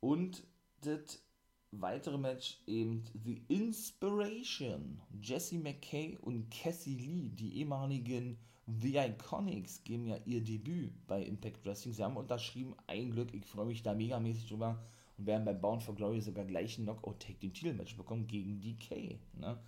[0.00, 0.46] Und
[0.82, 1.24] das
[1.70, 5.00] weitere Match eben The Inspiration.
[5.22, 11.64] Jesse McKay und Cassie Lee, die ehemaligen The Iconics, geben ja ihr Debüt bei Impact
[11.64, 11.94] Wrestling.
[11.94, 14.82] Sie haben unterschrieben, ein Glück, ich freue mich da megamäßig drüber
[15.18, 19.18] und werden beim Bound for Glory sogar gleich ein Knockout-Tag den Titelmatch bekommen gegen DK.
[19.34, 19.58] Ne?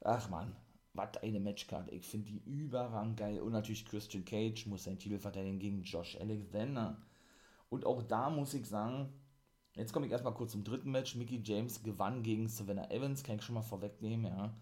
[0.00, 0.54] Ach man,
[0.92, 1.92] was eine Matchcard.
[1.92, 3.40] Ich finde die überrang geil.
[3.40, 7.00] Und natürlich Christian Cage muss seinen Titel verteidigen gegen Josh Alexander.
[7.68, 9.12] Und auch da muss ich sagen,
[9.74, 11.16] jetzt komme ich erstmal kurz zum dritten Match.
[11.16, 14.54] Mickey James gewann gegen Savannah Evans, kann ich schon mal vorwegnehmen, ja.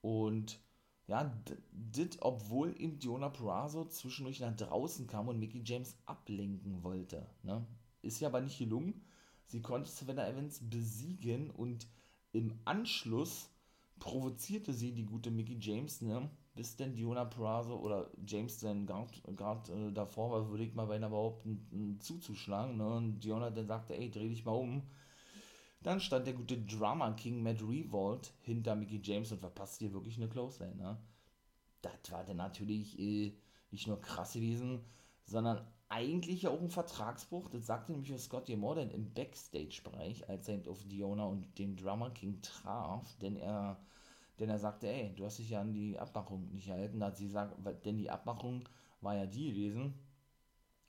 [0.00, 0.60] Und
[1.06, 1.32] ja,
[1.72, 7.26] das, obwohl ihm Diona Purrazzo zwischendurch nach draußen kam und Mickey James ablenken wollte.
[7.42, 7.66] Ne?
[8.02, 9.02] Ist ja aber nicht gelungen.
[9.46, 11.86] Sie konnte Savannah Evans besiegen und
[12.32, 13.50] im Anschluss
[13.98, 16.28] provozierte sie die gute Mickey James, ne?
[16.54, 21.10] Bis denn Diona Purrazzo oder James dann gerade äh, davor war, würde ich mal beinahe
[21.10, 22.96] behaupten, zuzuschlagen, ne?
[22.96, 24.82] Und Diona dann sagte, ey, dreh dich mal um.
[25.84, 30.16] Dann stand der gute Drama King Matt Revolt hinter Mickey James und verpasste hier wirklich
[30.16, 30.98] eine Close Line, ne?
[31.82, 33.36] Das war dann natürlich äh,
[33.70, 34.82] nicht nur krass gewesen,
[35.26, 37.50] sondern eigentlich auch ein Vertragsbruch.
[37.50, 42.40] Das sagte nämlich Scott Morgan im Backstage-Bereich, als er auf Diona und den Drummer King
[42.40, 43.78] traf, denn er,
[44.38, 46.98] denn er sagte, ey, du hast dich ja an die Abmachung nicht gehalten.
[46.98, 48.66] Da hat sie gesagt, denn die Abmachung
[49.02, 49.92] war ja die gewesen.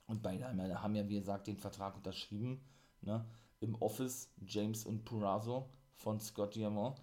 [0.06, 2.62] Und beide haben ja, haben ja wie gesagt, den Vertrag unterschrieben.
[3.02, 3.26] Ne?
[3.60, 7.00] Im Office James und Purazo von Scott Diamond.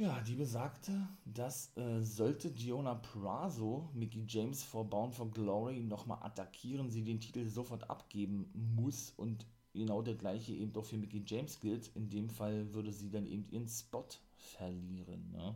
[0.00, 0.92] Ja, die besagte,
[1.26, 7.20] dass äh, sollte Diona Prazo Mickey James vor Bound for Glory nochmal attackieren, sie den
[7.20, 11.90] Titel sofort abgeben muss und genau der gleiche eben doch für Mickey James gilt.
[11.94, 14.06] In dem Fall würde sie dann eben ihren Spot
[14.36, 15.30] verlieren.
[15.32, 15.54] Ne?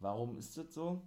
[0.00, 1.02] Warum ist das so?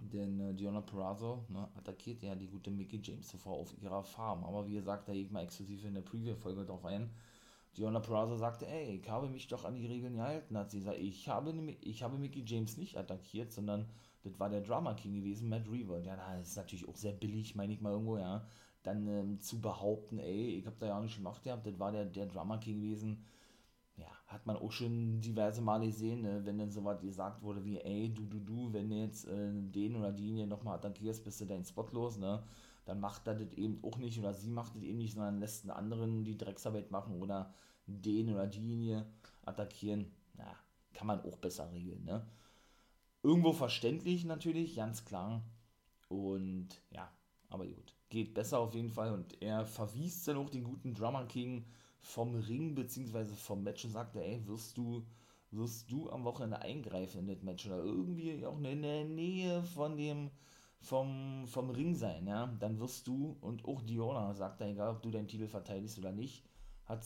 [0.00, 4.44] Denn äh, Diona Perazzo ne, attackiert ja die gute Mickey James zuvor auf ihrer Farm.
[4.44, 7.10] Aber wie gesagt, da gehe ich mal exklusiv in der Preview-Folge drauf ein.
[7.76, 10.56] Diona Praza sagte, ey, ich habe mich doch an die Regeln gehalten.
[10.56, 13.88] Hat sie gesagt, ich habe, ich habe Mickey James nicht attackiert, sondern
[14.22, 16.06] das war der Drama King gewesen, Matt Revolt.
[16.06, 18.46] Ja, das ist natürlich auch sehr billig, meine ich mal irgendwo, ja.
[18.84, 21.90] Dann ähm, zu behaupten, ey, ich habe da ja auch nicht gemacht, ja, das war
[21.90, 23.24] der, der Drama King gewesen.
[24.34, 26.44] Hat man auch schon diverse Male gesehen, ne?
[26.44, 29.52] wenn dann so was gesagt wurde wie, ey, du, du, du, wenn du jetzt äh,
[29.52, 32.42] den oder diejenige nochmal attackierst, bist du dein Spot los, ne?
[32.84, 35.62] dann macht er das eben auch nicht oder sie macht das eben nicht, sondern lässt
[35.62, 37.54] einen anderen die Drecksarbeit machen oder
[37.86, 39.06] den oder diejenige
[39.44, 40.10] attackieren.
[40.36, 40.56] Na,
[40.92, 42.26] kann man auch besser regeln, ne?
[43.22, 45.42] Irgendwo verständlich natürlich, ganz klar.
[46.08, 47.08] Und ja,
[47.48, 47.94] aber gut.
[48.10, 49.12] Geht besser auf jeden Fall.
[49.12, 51.64] Und er verwies dann auch den guten Drummer King
[52.04, 53.24] vom Ring bzw.
[53.34, 55.04] vom Match und sagte, ey, wirst du,
[55.50, 59.96] wirst du am Wochenende eingreifen in das Match oder irgendwie auch in der Nähe von
[59.96, 60.30] dem
[60.80, 65.02] vom, vom Ring sein, ja, dann wirst du, und auch Diona sagt er, egal ob
[65.02, 66.44] du deinen Titel verteidigst oder nicht,
[66.84, 67.02] hat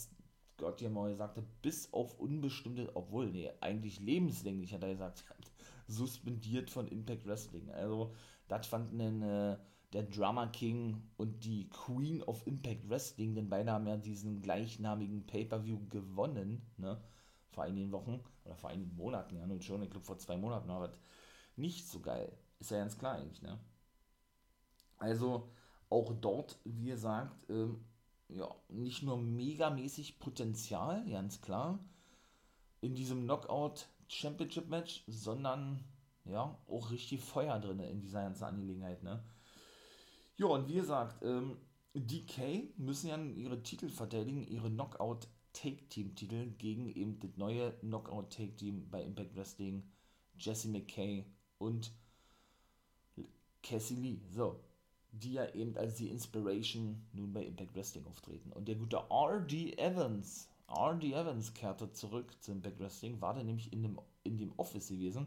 [0.57, 5.23] Gott ja mal gesagt, bis auf unbestimmte, obwohl, nee, eigentlich lebenslänglich hat er gesagt,
[5.87, 7.71] suspendiert von Impact Wrestling.
[7.71, 8.13] Also,
[8.49, 9.57] das fanden dann äh,
[9.93, 15.27] der Drama King und die Queen of Impact Wrestling, denn beide haben ja diesen gleichnamigen
[15.27, 17.01] Pay-Per-View gewonnen, ne,
[17.51, 20.71] vor einigen Wochen, oder vor einigen Monaten, ja, nun schon, ich glaube vor zwei Monaten,
[20.71, 20.93] aber
[21.57, 22.37] nicht so geil.
[22.61, 23.59] Ist ja ganz klar eigentlich, ne?
[24.99, 25.49] Also
[25.91, 27.85] auch dort, wie gesagt, ähm,
[28.29, 31.79] ja, nicht nur megamäßig Potenzial, ganz klar,
[32.81, 35.83] in diesem Knockout Championship Match, sondern
[36.25, 39.25] ja, auch richtig Feuer drin in dieser ganzen Angelegenheit, ne?
[40.39, 41.57] Ja, und wie gesagt, ähm,
[41.95, 47.73] DK müssen ja ihre Titel verteidigen, ihre Knockout Take Team Titel gegen eben das neue
[47.81, 49.83] Knockout Take Team bei Impact Wrestling,
[50.39, 51.25] Jesse McKay
[51.59, 51.93] und
[53.65, 54.21] Cassie Lee.
[54.31, 54.61] So.
[55.11, 58.53] die ja eben als die Inspiration nun bei Impact Wrestling auftreten.
[58.53, 59.77] Und der gute R.D.
[59.77, 61.13] Evans, R.D.
[61.13, 65.27] Evans kehrte zurück zum Impact Wrestling, war dann nämlich in dem, in dem Office gewesen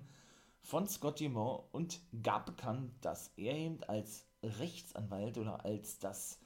[0.62, 6.40] von Scotty Moore und gab bekannt, dass er eben als Rechtsanwalt oder als das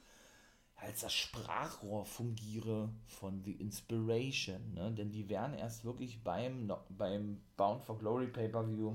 [0.78, 4.92] als das Sprachrohr fungiere von The Inspiration, ne?
[4.92, 8.94] denn die werden erst wirklich beim, beim Bound for Glory Pay-Per-View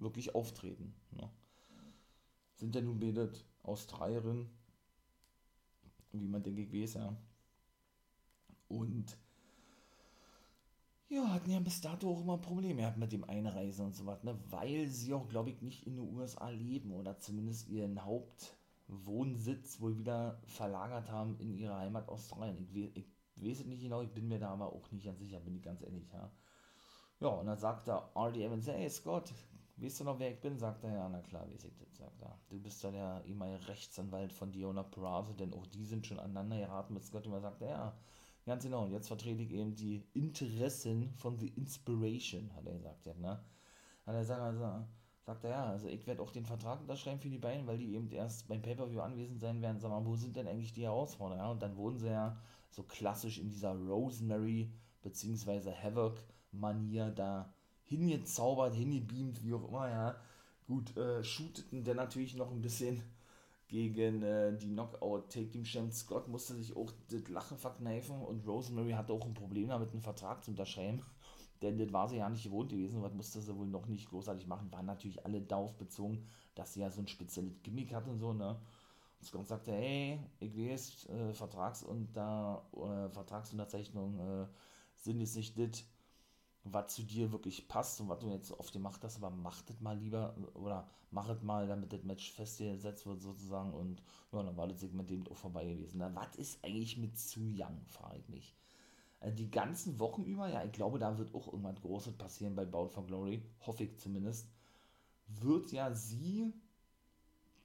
[0.00, 0.94] wirklich auftreten.
[1.12, 1.30] Ne?
[2.54, 3.32] Sind ja nun beide
[3.62, 4.48] Australierinnen,
[6.12, 7.16] wie man denke ich weiß, ja.
[8.68, 9.16] Und
[11.08, 14.22] ja, hatten ja bis dato auch immer Probleme gehabt mit dem Einreisen und so was,
[14.24, 14.38] ne?
[14.50, 19.96] weil sie auch, glaube ich, nicht in den USA leben oder zumindest ihren Hauptwohnsitz wohl
[19.98, 22.58] wieder verlagert haben in ihre Heimat Australien.
[22.58, 25.40] Ich, ich, weiß es nicht genau, ich bin mir da aber auch nicht ganz sicher,
[25.40, 26.30] bin ich ganz ehrlich, ja.
[27.20, 28.44] Ja, und dann sagt er R.D.
[28.44, 29.32] Evans, hey Scott,
[29.76, 30.58] weißt du noch, wer ich bin?
[30.58, 32.38] Sagt er, ja, na klar, weiß ich das, sagt er.
[32.48, 36.58] Du bist ja der ehemalige Rechtsanwalt von Diona Peraza, denn auch die sind schon aneinander
[36.58, 37.26] geraten mit Scott.
[37.26, 37.98] Und er sagt er, ja,
[38.48, 43.04] Ganz genau, und jetzt vertrete ich eben die Interessen von The Inspiration, hat er gesagt.
[43.04, 43.44] Ja, ne?
[44.06, 44.86] Hat er gesagt, also,
[45.20, 47.94] sagt er, ja, also ich werde auch den Vertrag unterschreiben für die beiden, weil die
[47.94, 49.78] eben erst beim Pay-Per-View anwesend sein werden.
[49.80, 51.44] Sag mal, wo sind denn eigentlich die Herausforderungen?
[51.44, 52.38] Ja, und dann wurden sie ja
[52.70, 55.70] so klassisch in dieser Rosemary bzw.
[55.70, 57.52] Havoc-Manier da
[57.84, 60.16] hingezaubert, hingebeamt, wie auch immer, ja.
[60.66, 63.02] Gut, äh, shooteten dann natürlich noch ein bisschen
[63.68, 68.46] gegen äh, die Knockout Take Team Champ Scott musste sich auch das Lachen verkneifen und
[68.46, 71.02] Rosemary hatte auch ein Problem damit, einen Vertrag zu unterschreiben.
[71.62, 74.46] Denn das war sie ja nicht gewohnt gewesen, was musste sie wohl noch nicht großartig
[74.46, 74.72] machen.
[74.72, 78.32] Waren natürlich alle darauf bezogen, dass sie ja so ein spezielles Gimmick hat und so,
[78.32, 78.56] ne?
[79.20, 84.46] Und Scott sagte, hey, ich weiß, äh, Vertrags und da, äh, Vertragsunterzeichnung äh,
[84.94, 85.84] sind jetzt nicht das,
[86.72, 89.80] was zu dir wirklich passt und was du jetzt oft gemacht hast, aber mach das
[89.80, 94.02] mal lieber oder mach es mal, damit das Match festgesetzt wird sozusagen und
[94.32, 96.00] ja, dann war das Segment eben auch vorbei gewesen.
[96.14, 98.56] Was ist eigentlich mit Zu Young, frage ich mich.
[99.20, 102.64] Also die ganzen Wochen über, ja, ich glaube, da wird auch irgendwas Großes passieren bei
[102.64, 104.48] Bound for Glory, hoffe ich zumindest,
[105.26, 106.52] wird ja sie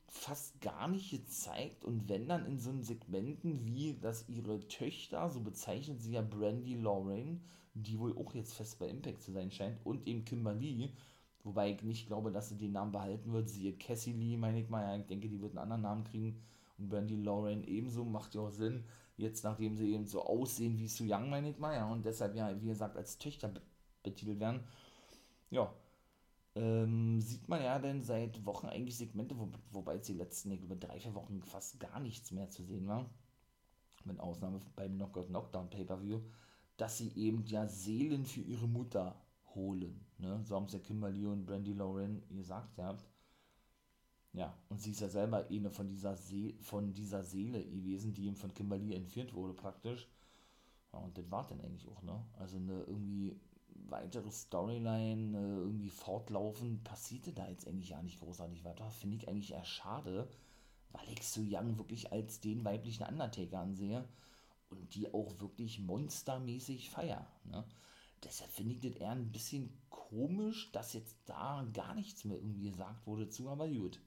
[0.08, 5.42] fast gar nicht gezeigt und wenn dann in so Segmenten wie, dass ihre Töchter, so
[5.42, 7.42] bezeichnet sie ja Brandy Lauren,
[7.74, 10.92] die wohl auch jetzt fest bei Impact zu sein scheint, und eben Kimberly,
[11.44, 14.70] wobei ich nicht glaube, dass sie den Namen behalten wird, siehe Cassie Lee, meine ich
[14.70, 16.42] mal, ja, ich denke, die wird einen anderen Namen kriegen,
[16.78, 18.84] und Brandy Lauren ebenso, macht ja auch Sinn,
[19.18, 22.36] jetzt nachdem sie eben so aussehen wie Su Young, meine ich mal, ja, und deshalb
[22.36, 23.52] ja, wie gesagt, als Töchter
[24.04, 24.62] betitelt werden,
[25.50, 25.74] ja,
[26.56, 30.60] ähm, sieht man ja denn seit Wochen eigentlich Segmente, wo, wobei es die letzten, ich
[30.60, 33.10] glaube, drei, vier Wochen fast gar nichts mehr zu sehen war,
[34.04, 36.22] mit Ausnahme beim Knockout Knockdown Pay-Per-View,
[36.78, 39.22] dass sie eben ja Seelen für ihre Mutter
[39.56, 40.06] holen.
[40.18, 40.42] Ne?
[40.44, 43.06] So haben es ja Kimberly und Brandy Lauren gesagt habt.
[44.34, 48.26] Ja, und sie ist ja selber eine von dieser, See von dieser Seele gewesen, die
[48.26, 50.08] ihm von Kimberly entführt wurde praktisch.
[50.92, 52.24] Ja, und das war dann eigentlich auch, ne?
[52.40, 53.40] Also eine irgendwie
[53.90, 58.90] weitere Storyline, äh, irgendwie fortlaufen, passierte da jetzt eigentlich ja nicht großartig weiter.
[58.90, 60.28] Finde ich eigentlich eher schade,
[60.92, 64.04] weil ich so Young wirklich als den weiblichen Undertaker ansehe
[64.74, 67.28] und die auch wirklich monstermäßig feier.
[67.46, 67.64] Ne?
[68.24, 72.70] Deshalb finde ich das eher ein bisschen komisch, dass jetzt da gar nichts mehr irgendwie
[72.70, 74.00] gesagt wurde zu, aber gut.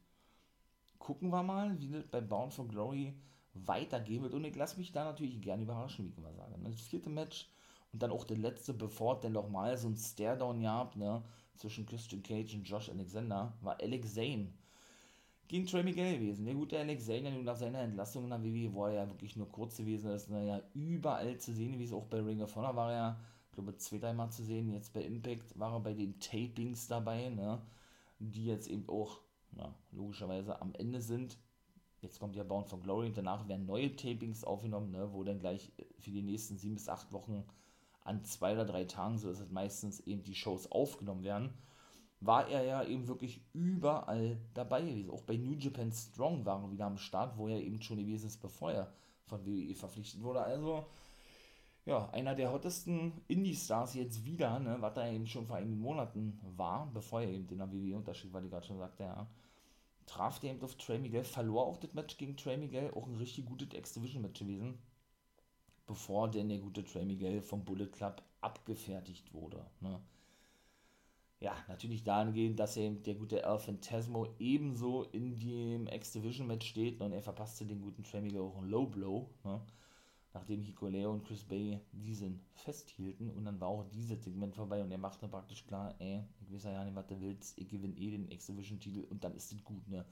[0.98, 3.14] Gucken wir mal, wie das bei Bound for Glory
[3.52, 4.34] weitergehen wird.
[4.34, 6.58] Und ich lasse mich da natürlich gerne überraschen, wie ich immer sage.
[6.58, 6.70] Ne?
[6.70, 7.48] Das vierte Match
[7.92, 11.22] und dann auch der letzte, bevor denn noch mal so ein Stare-Down gab, ne,
[11.54, 14.52] zwischen Christian Cage und Josh Alexander, war Alex Zane
[15.48, 16.44] gegen Trey Miguel gewesen.
[16.44, 19.36] Der gute Alex Zane, ja nach seiner Entlassung in der WWE, wo er ja wirklich
[19.36, 22.92] nur kurz gewesen ist, naja, überall zu sehen gewesen, auch bei Ring of Honor war
[22.92, 26.88] er, ich glaube, zwei, dreimal zu sehen, jetzt bei Impact war er bei den Tapings
[26.88, 27.62] dabei, ne,
[28.18, 29.20] die jetzt eben auch,
[29.52, 31.38] na, logischerweise am Ende sind.
[32.02, 35.38] Jetzt kommt ja Bound for Glory und danach werden neue Tapings aufgenommen, ne, wo dann
[35.38, 37.44] gleich für die nächsten sieben bis acht Wochen
[38.02, 41.50] an zwei oder drei Tagen, so ist es meistens, eben die Shows aufgenommen werden
[42.20, 45.10] war er ja eben wirklich überall dabei gewesen.
[45.10, 48.26] Auch bei New Japan Strong war er wieder am Start, wo er eben schon gewesen
[48.26, 48.92] ist, bevor er
[49.26, 50.40] von WWE verpflichtet wurde.
[50.40, 50.86] Also,
[51.84, 56.40] ja, einer der hottesten Indie-Stars jetzt wieder, ne, was er eben schon vor einigen Monaten
[56.56, 59.26] war, bevor er eben der WWE unterschied, weil ich gerade schon sagte, ja,
[60.06, 63.16] traf der eben auf Trey Miguel, verlor auch das Match gegen Trey Miguel, auch ein
[63.16, 64.78] richtig gutes X-Division-Match gewesen,
[65.86, 70.00] bevor denn der gute Trey Miguel vom Bullet Club abgefertigt wurde, ne
[71.40, 73.58] ja, natürlich dahingehend, dass eben der gute El
[74.38, 79.30] ebenso in dem X-Division-Match steht und er verpasste den guten Tremigo auch ein Low Blow.
[79.44, 79.60] Ne?
[80.36, 84.90] nachdem Hikuleo und Chris Bay diesen festhielten und dann war auch dieses Segment vorbei und
[84.90, 88.10] er machte praktisch klar, ey, ich weiß ja nicht, was du willst, ich gewinne eh
[88.10, 90.04] den Exhibition-Titel und dann ist es gut, ne?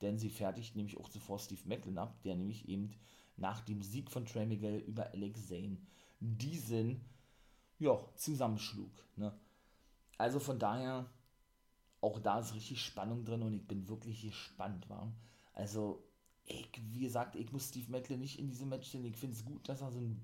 [0.00, 2.90] Denn sie fertigt nämlich auch zuvor Steve Macklin ab, der nämlich eben
[3.36, 5.76] nach dem Sieg von Trey über Alex Zane
[6.18, 7.00] diesen,
[7.78, 9.32] ja, zusammenschlug, ne?
[10.18, 11.08] Also von daher,
[12.00, 15.12] auch da ist richtig Spannung drin und ich bin wirklich gespannt, war.
[15.54, 16.04] Also
[16.44, 19.04] ich, wie gesagt, ich muss Steve Macklin nicht in diesem Match sehen.
[19.04, 20.20] Ich finde es gut, dass er so einen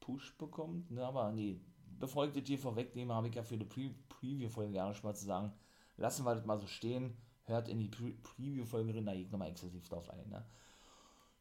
[0.00, 1.04] Push bekommt, ne?
[1.04, 1.60] aber nee,
[1.98, 5.14] bevor ich das hier vorwegnehme, habe ich ja für die Pre Preview-Folge gerne schon mal
[5.14, 5.52] zu sagen,
[5.96, 9.30] lassen wir das mal so stehen, hört in die Pre Preview-Folge rein, da gehe ich
[9.30, 10.28] nochmal exklusiv drauf ein.
[10.28, 10.44] Ne?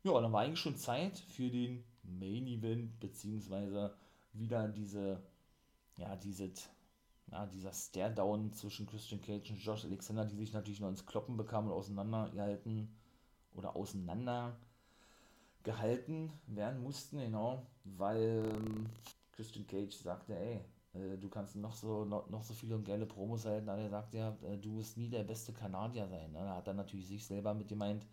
[0.04, 3.96] Ja, dann war eigentlich schon Zeit für den Main Event, beziehungsweise
[4.34, 5.24] wieder diese,
[5.98, 6.70] ja, dieses,
[7.32, 11.38] ja, dieser Stare-Down zwischen Christian Cage und Josh Alexander, die sich natürlich noch ins Kloppen
[11.38, 12.94] bekamen und auseinandergehalten
[13.54, 14.58] oder auseinander
[15.64, 18.88] werden mussten, genau, weil ähm,
[19.32, 20.60] Christian Cage sagte, ey,
[20.94, 23.90] äh, du kannst noch so noch, noch so viele und geile Promos halten, aber er
[23.90, 26.32] sagt ja, äh, du wirst nie der beste Kanadier sein.
[26.32, 26.40] Ne?
[26.40, 28.06] Da hat er natürlich sich selber mit gemeint,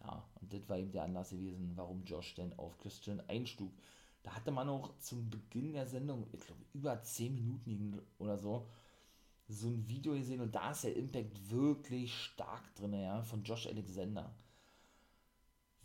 [0.00, 3.72] ja, und das war eben der Anlass gewesen, warum Josh denn auf Christian einstug.
[4.24, 8.66] Da hatte man auch zum Beginn der Sendung, ich glaube, über 10 Minuten oder so,
[9.46, 13.68] so ein Video gesehen und da ist der Impact wirklich stark drin, ja, von Josh
[13.68, 14.34] Alexander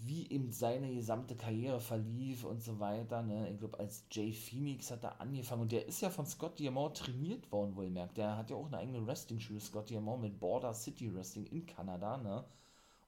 [0.02, 3.22] wie eben seine gesamte Karriere verlief und so weiter.
[3.22, 3.50] Ne?
[3.52, 6.96] Ich glaube, als Jay Phoenix hat er angefangen und der ist ja von Scott Diamond
[6.98, 8.18] trainiert worden, wohl merkt.
[8.18, 12.16] Der hat ja auch eine eigene Wrestling-Schule, Scott Diamond, mit Border City Wrestling in Kanada,
[12.18, 12.46] ne?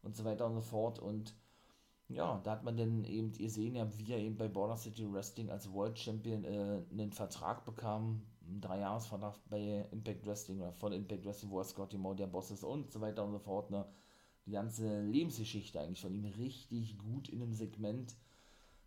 [0.04, 1.00] Und so weiter und so fort.
[1.00, 1.34] Und
[2.14, 5.12] ja, da hat man dann eben, ihr sehen ja, wie er eben bei Border City
[5.12, 10.94] Wrestling als World Champion äh, einen Vertrag bekam, einen Dreijahresvertrag bei Impact Wrestling oder von
[10.94, 13.72] Impact Wrestling, wo er Scott Diamond der Boss ist und so weiter und so fort,
[13.72, 13.86] ne?
[14.46, 18.16] die ganze Lebensgeschichte eigentlich von ihm richtig gut in einem Segment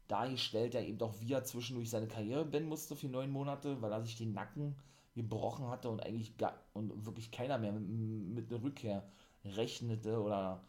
[0.08, 3.92] dargestellt, er eben doch wie er zwischendurch seine Karriere beenden musste für neun Monate, weil
[3.92, 4.74] er sich den Nacken
[5.14, 9.08] gebrochen hatte und eigentlich gar, und wirklich keiner mehr mit, mit einer Rückkehr
[9.44, 10.62] rechnete oder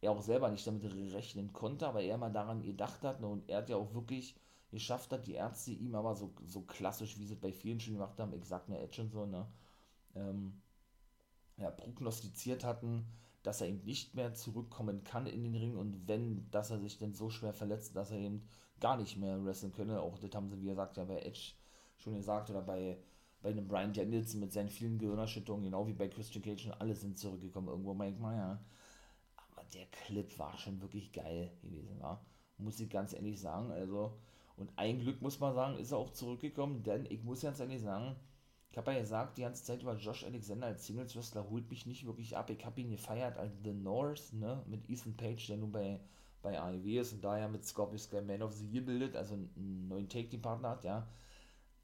[0.00, 0.84] er auch selber nicht damit
[1.14, 4.34] rechnen konnte, aber er mal daran gedacht hat ne, und er hat ja auch wirklich
[4.70, 7.94] geschafft hat, die Ärzte ihm aber so, so klassisch, wie sie es bei vielen schon
[7.94, 9.46] gemacht haben, Edge und so, ne,
[10.14, 10.60] ähm,
[11.56, 13.04] ja, prognostiziert hatten,
[13.42, 16.98] dass er eben nicht mehr zurückkommen kann in den Ring und wenn, dass er sich
[16.98, 18.42] denn so schwer verletzt, dass er eben
[18.80, 20.00] gar nicht mehr wresteln könne.
[20.00, 21.52] Auch das haben sie, wie gesagt, ja bei Edge
[21.96, 22.98] schon gesagt oder bei,
[23.42, 26.94] bei einem Brian Danielson mit seinen vielen Gehirnerschütterungen, genau wie bei Christian Cage und alle
[26.94, 27.68] sind zurückgekommen.
[27.68, 28.52] Irgendwo ja.
[28.52, 28.60] Aber
[29.74, 32.24] der Clip war schon wirklich geil gewesen, war.
[32.58, 33.70] Muss ich ganz ehrlich sagen.
[33.70, 34.18] Also,
[34.56, 37.80] und ein Glück muss man sagen, ist er auch zurückgekommen, denn ich muss ganz ehrlich
[37.80, 38.16] sagen,
[38.70, 41.86] ich habe ja gesagt, die ganze Zeit über Josh Alexander als Singles Wrestler holt mich
[41.86, 42.50] nicht wirklich ab.
[42.50, 46.00] Ich habe ihn gefeiert als The North, ne, mit Ethan Page, der nun bei,
[46.40, 49.88] bei AEW ist und daher mit Scorpio Sky Man of the Year bildet, also einen
[49.88, 51.08] neuen Take-Team-Partner hat, ja.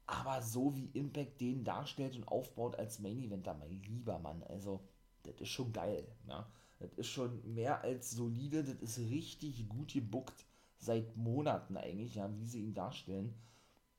[0.05, 4.79] Aber so wie Impact den darstellt und aufbaut als Main Eventer, mein lieber Mann, also,
[5.23, 6.49] das ist schon geil, ja.
[6.79, 10.45] Das ist schon mehr als solide, das ist richtig gut gebuckt
[10.77, 13.33] seit Monaten eigentlich, ja, wie sie ihn darstellen.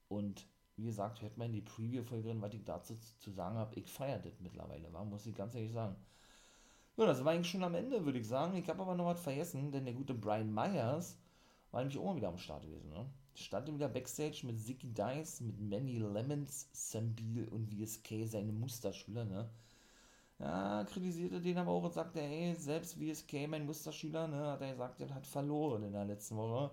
[0.09, 3.75] Und wie gesagt, hört mal in die Preview-Folge drin, was ich dazu zu sagen habe.
[3.75, 5.97] Ich feiere das mittlerweile, war, muss ich ganz ehrlich sagen.
[6.97, 8.57] Ja, das war eigentlich schon am Ende, würde ich sagen.
[8.57, 11.17] Ich habe aber noch was vergessen, denn der gute Brian Myers
[11.71, 12.91] war nämlich auch mal wieder am Start gewesen.
[12.91, 13.07] Ne?
[13.35, 19.25] Stand wieder Backstage mit Zicky Dice, mit Manny Lemons, Sambil und VSK, seine Musterschüler.
[19.25, 19.49] Ne?
[20.39, 24.73] Ja, kritisierte den aber auch und sagte, hey, selbst VSK, mein Musterschüler, ne, hat er
[24.73, 26.71] gesagt, der hat verloren in der letzten Woche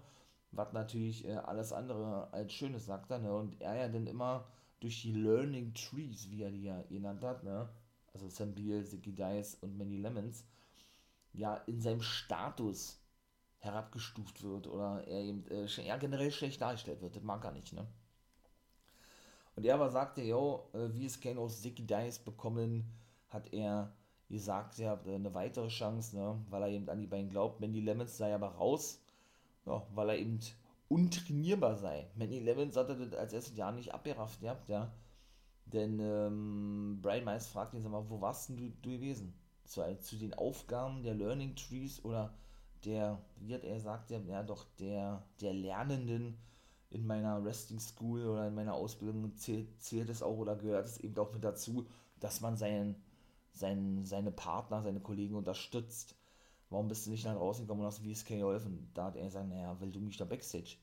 [0.55, 3.34] was natürlich äh, alles andere als Schönes sagt er, ne?
[3.34, 4.47] Und er ja dann immer
[4.80, 7.70] durch die Learning Trees, wie er die ja genannt hat, ne?
[8.13, 10.45] Also Sam Beal, Ziggy Dice und Manny Lemons,
[11.34, 13.01] ja, in seinem Status
[13.57, 17.16] herabgestuft wird oder er eben äh, er generell schlecht dargestellt wird.
[17.16, 17.86] Das mag er nicht, ne?
[19.55, 22.86] Und er aber sagte, yo, äh, wie es Kane aus Ziggy Dice bekommen,
[23.30, 23.93] hat er
[24.30, 26.43] gesagt, er hat äh, eine weitere Chance, ne?
[26.49, 27.59] Weil er eben an die beiden glaubt.
[27.59, 29.01] Mandy Lemons sei aber raus
[29.65, 30.39] ja, weil er eben
[30.88, 32.07] untrainierbar sei.
[32.15, 34.91] Manny Levins hat er das als erstes Jahr nicht abgerafft gehabt, ja.
[35.65, 39.34] Denn ähm, Brian Miles fragt ihn, sag mal, wo warst denn du, du gewesen?
[39.65, 42.36] Zu, zu den Aufgaben der Learning Trees oder
[42.84, 46.38] der, wie hat er gesagt, ja, ja doch, der, der Lernenden
[46.91, 50.99] in meiner Wrestling School oder in meiner Ausbildung zählt, zählt es auch oder gehört es
[50.99, 51.88] eben auch mit dazu,
[52.19, 52.95] dass man seinen,
[53.55, 56.15] seinen, seine Partner, seine Kollegen unterstützt
[56.69, 58.89] warum bist du nicht nach draußen gekommen und hast VSK geholfen?
[58.93, 60.75] Da hat er gesagt, naja, weil du mich da Backstage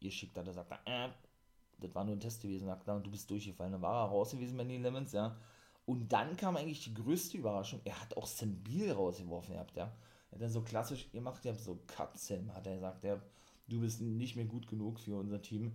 [0.00, 0.46] geschickt hat.
[0.46, 1.10] Da sagt er, äh,
[1.78, 3.72] das war nur ein Test gewesen, sagt er, und du bist durchgefallen.
[3.72, 5.36] Dann war er raus gewesen bei den Lemons, ja.
[5.86, 9.92] Und dann kam eigentlich die größte Überraschung, er hat auch Sambil rausgeworfen gehabt, ja.
[10.30, 13.22] Er hat dann so klassisch gemacht, ihr habt so Cut Sam, hat er gesagt, der
[13.68, 15.72] du bist nicht mehr gut genug für unser Team.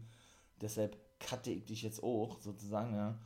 [0.62, 3.18] Deshalb cutte ich dich jetzt auch, sozusagen, ja.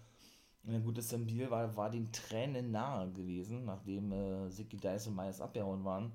[0.66, 5.08] Na gut, das Sam Deal war, war den Tränen nahe gewesen, nachdem äh, Zicky Dice
[5.08, 6.14] und Myers abgehauen waren.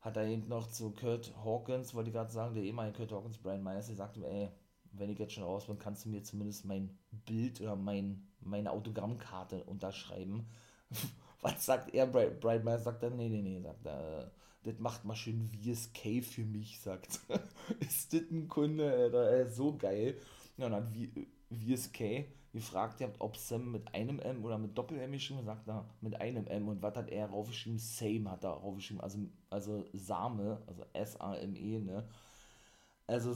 [0.00, 3.38] Hat er eben noch zu Kurt Hawkins, wollte ich gerade sagen, der ehemalige Kurt Hawkins,
[3.38, 4.50] Brian Myers, der sagte, ey,
[4.92, 8.70] wenn ich jetzt schon raus bin, kannst du mir zumindest mein Bild oder mein, meine
[8.72, 10.46] Autogrammkarte unterschreiben.
[11.40, 12.06] Was sagt er?
[12.06, 14.32] Brian Myers sagt dann, nee, nee, nee, sagt er,
[14.64, 17.20] das macht mal schön VSK für mich, sagt.
[17.80, 20.18] ist das ein Kunde, Alter, ey, so geil.
[20.58, 20.92] Ja, und dann
[21.50, 26.20] VSK gefragt habt, ob Sam mit einem M oder mit Doppel-M geschrieben sagt er mit
[26.20, 26.68] einem M.
[26.68, 27.78] Und was hat er raufgeschrieben?
[27.78, 32.06] Same hat er raufgeschrieben, also, also Same, also S-A-M-E, ne?
[33.06, 33.34] Also,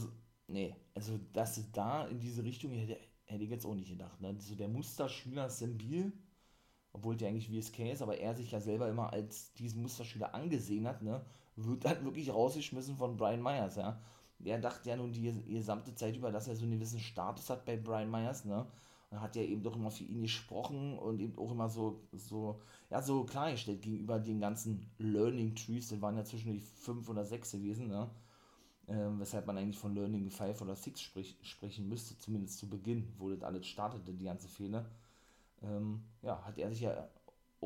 [0.48, 4.36] nee, also, dass da in diese Richtung hätte, hätte ich jetzt auch nicht gedacht, ne?
[4.38, 6.12] So der Musterschüler Sam Biel,
[6.92, 10.86] obwohl der eigentlich VSK ist, aber er sich ja selber immer als diesen Musterschüler angesehen
[10.86, 11.24] hat, ne?
[11.56, 13.98] Wird dann wirklich rausgeschmissen von Brian Myers, ja?
[14.44, 17.64] Er dachte ja nun die gesamte Zeit über, dass er so einen gewissen Status hat
[17.64, 18.66] bei Brian Myers, ne?
[19.16, 22.60] Und hat ja eben doch immer für ihn gesprochen und eben auch immer so, so,
[22.90, 27.52] ja, so klargestellt gegenüber den ganzen Learning Trees, das waren ja zwischendurch fünf oder sechs
[27.52, 28.10] gewesen, ne?
[28.88, 33.12] Ähm, weshalb man eigentlich von Learning 5 oder 6 sprich, sprechen müsste, zumindest zu Beginn,
[33.18, 34.88] wo das alles startete, die ganze Fehler.
[35.62, 37.08] Ähm, ja, hat er sich ja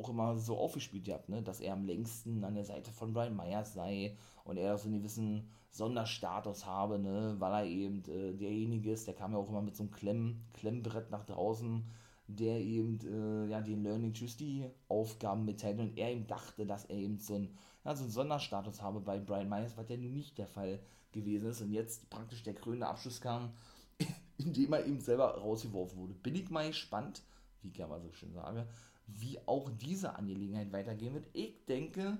[0.01, 1.42] auch immer so aufgespielt gehabt, ne?
[1.42, 4.98] dass er am längsten an der Seite von Brian Myers sei und er so einen
[4.98, 7.36] gewissen Sonderstatus habe, ne?
[7.38, 10.40] weil er eben äh, derjenige ist, der kam ja auch immer mit so einem Klemm,
[10.55, 11.84] Klemmbrett nach draußen,
[12.26, 16.96] der eben äh, ja, den Learning Tuesday Aufgaben mitteilt und er eben dachte, dass er
[16.96, 20.38] eben so, ein, ja, so einen Sonderstatus habe bei Brian Myers, was ja nun nicht
[20.38, 20.80] der Fall
[21.12, 23.53] gewesen ist und jetzt praktisch der krönende Abschluss kam,
[24.38, 26.14] indem er eben selber rausgeworfen wurde.
[26.14, 27.22] Bin ich mal gespannt,
[27.62, 28.66] wie ich ja mal so schön sage,
[29.19, 31.29] wie auch diese Angelegenheit weitergehen wird.
[31.33, 32.19] Ich denke,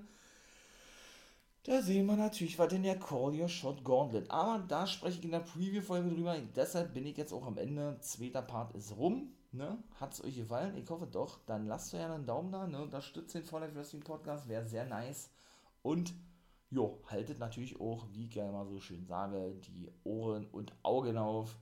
[1.63, 4.31] da sehen wir natürlich was in der Call Your Shot Gauntlet.
[4.31, 6.35] Aber da spreche ich in der Preview-Folge drüber.
[6.55, 7.97] Deshalb bin ich jetzt auch am Ende.
[7.99, 9.31] Zweiter Part ist rum.
[9.51, 9.77] Ne?
[9.99, 10.75] Hat es euch gefallen?
[10.75, 11.39] Ich hoffe doch.
[11.45, 12.65] Dann lasst euch einen Daumen da.
[12.65, 12.81] Ne?
[12.81, 14.47] Unterstützt den Fall Wrestling Podcast.
[14.47, 15.29] Wäre sehr nice.
[15.83, 16.15] Und
[16.71, 21.17] jo, haltet natürlich auch, wie ich ja immer so schön sage, die Ohren und Augen
[21.17, 21.59] auf.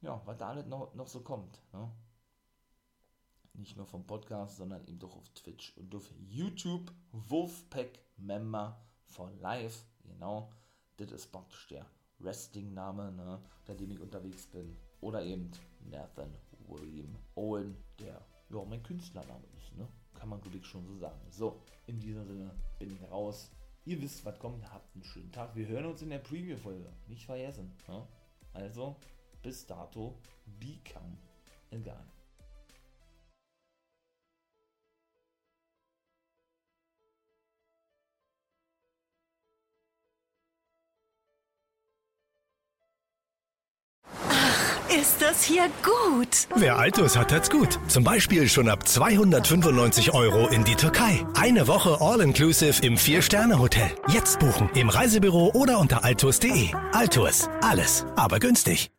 [0.00, 1.62] Ja, was da alles noch, noch so kommt.
[1.72, 1.88] Ne?
[3.54, 6.92] Nicht nur vom Podcast, sondern eben doch auf Twitch und auf YouTube.
[7.12, 9.84] Wolfpack Member for Life.
[10.04, 10.50] Genau,
[10.96, 11.86] das ist praktisch der
[12.18, 14.76] Wrestling-Name, ne, unter dem ich unterwegs bin.
[15.00, 15.50] Oder eben
[15.90, 16.32] Nathan
[16.68, 19.88] William Owen, der ja mein Künstlername ist, ne?
[20.14, 21.20] Kann man glaube ich schon so sagen.
[21.30, 23.50] So, in diesem Sinne bin ich raus.
[23.84, 24.70] Ihr wisst, was kommt.
[24.70, 25.56] Habt einen schönen Tag.
[25.56, 26.92] Wir hören uns in der Preview-Folge.
[27.08, 27.72] Nicht vergessen.
[27.88, 28.06] Ne?
[28.52, 28.96] Also,
[29.42, 30.16] bis dato,
[30.60, 31.18] become
[31.72, 32.21] a guy.
[45.00, 46.48] Ist das hier gut?
[46.54, 47.78] Wer Altus hat, hat's gut.
[47.88, 51.24] Zum Beispiel schon ab 295 Euro in die Türkei.
[51.34, 53.90] Eine Woche All-Inclusive im Vier-Sterne-Hotel.
[54.08, 56.72] Jetzt buchen im Reisebüro oder unter altus.de.
[56.92, 57.48] Altus.
[57.62, 58.90] Alles, aber günstig.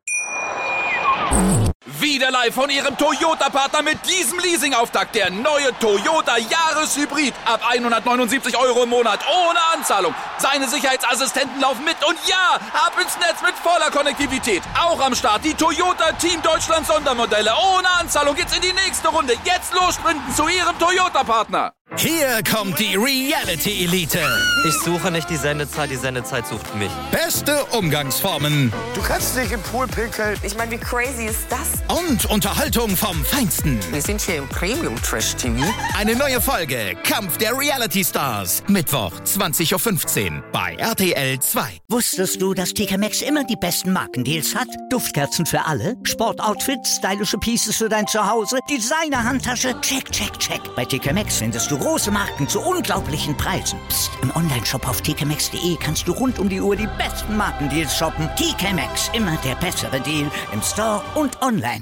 [1.86, 5.16] Wieder live von Ihrem Toyota-Partner mit diesem Leasing-Auftakt.
[5.16, 7.34] Der neue Toyota Jahreshybrid.
[7.44, 9.20] Ab 179 Euro im Monat.
[9.28, 10.16] Ohne Anzahlung.
[10.38, 11.98] Seine Sicherheitsassistenten laufen mit.
[12.08, 14.64] Und ja, ab ins Netz mit voller Konnektivität.
[14.80, 17.52] Auch am Start die Toyota Team Deutschland Sondermodelle.
[17.76, 19.34] Ohne Anzahlung geht's in die nächste Runde.
[19.44, 21.74] Jetzt los sprinten zu Ihrem Toyota-Partner.
[21.98, 24.20] Hier kommt die Reality Elite.
[24.66, 26.92] Ich suche nicht die Sendezeit, die Sendezeit sucht mich.
[27.12, 28.74] Beste Umgangsformen.
[28.96, 30.40] Du kannst nicht im Pool pinkeln.
[30.42, 31.73] Ich meine, wie crazy ist das?
[31.88, 33.80] Und Unterhaltung vom Feinsten.
[33.92, 35.64] Wir sind hier im Premium Trash TV.
[35.98, 38.64] Eine neue Folge Kampf der Reality Stars.
[38.68, 41.82] Mittwoch 20.15 Uhr bei RTL 2.
[41.90, 44.68] Wusstest du, dass TK Maxx immer die besten Markendeals hat?
[44.90, 50.62] Duftkerzen für alle, Sportoutfits, stylische Pieces für dein Zuhause, Designer-Handtasche, check, check, check.
[50.76, 53.80] Bei TK Maxx findest du große Marken zu unglaublichen Preisen.
[53.90, 54.12] Psst.
[54.22, 58.30] im Onlineshop auf tkmaxx.de kannst du rund um die Uhr die besten Markendeals shoppen.
[58.36, 61.82] TK Maxx, immer der bessere Deal im Store und online.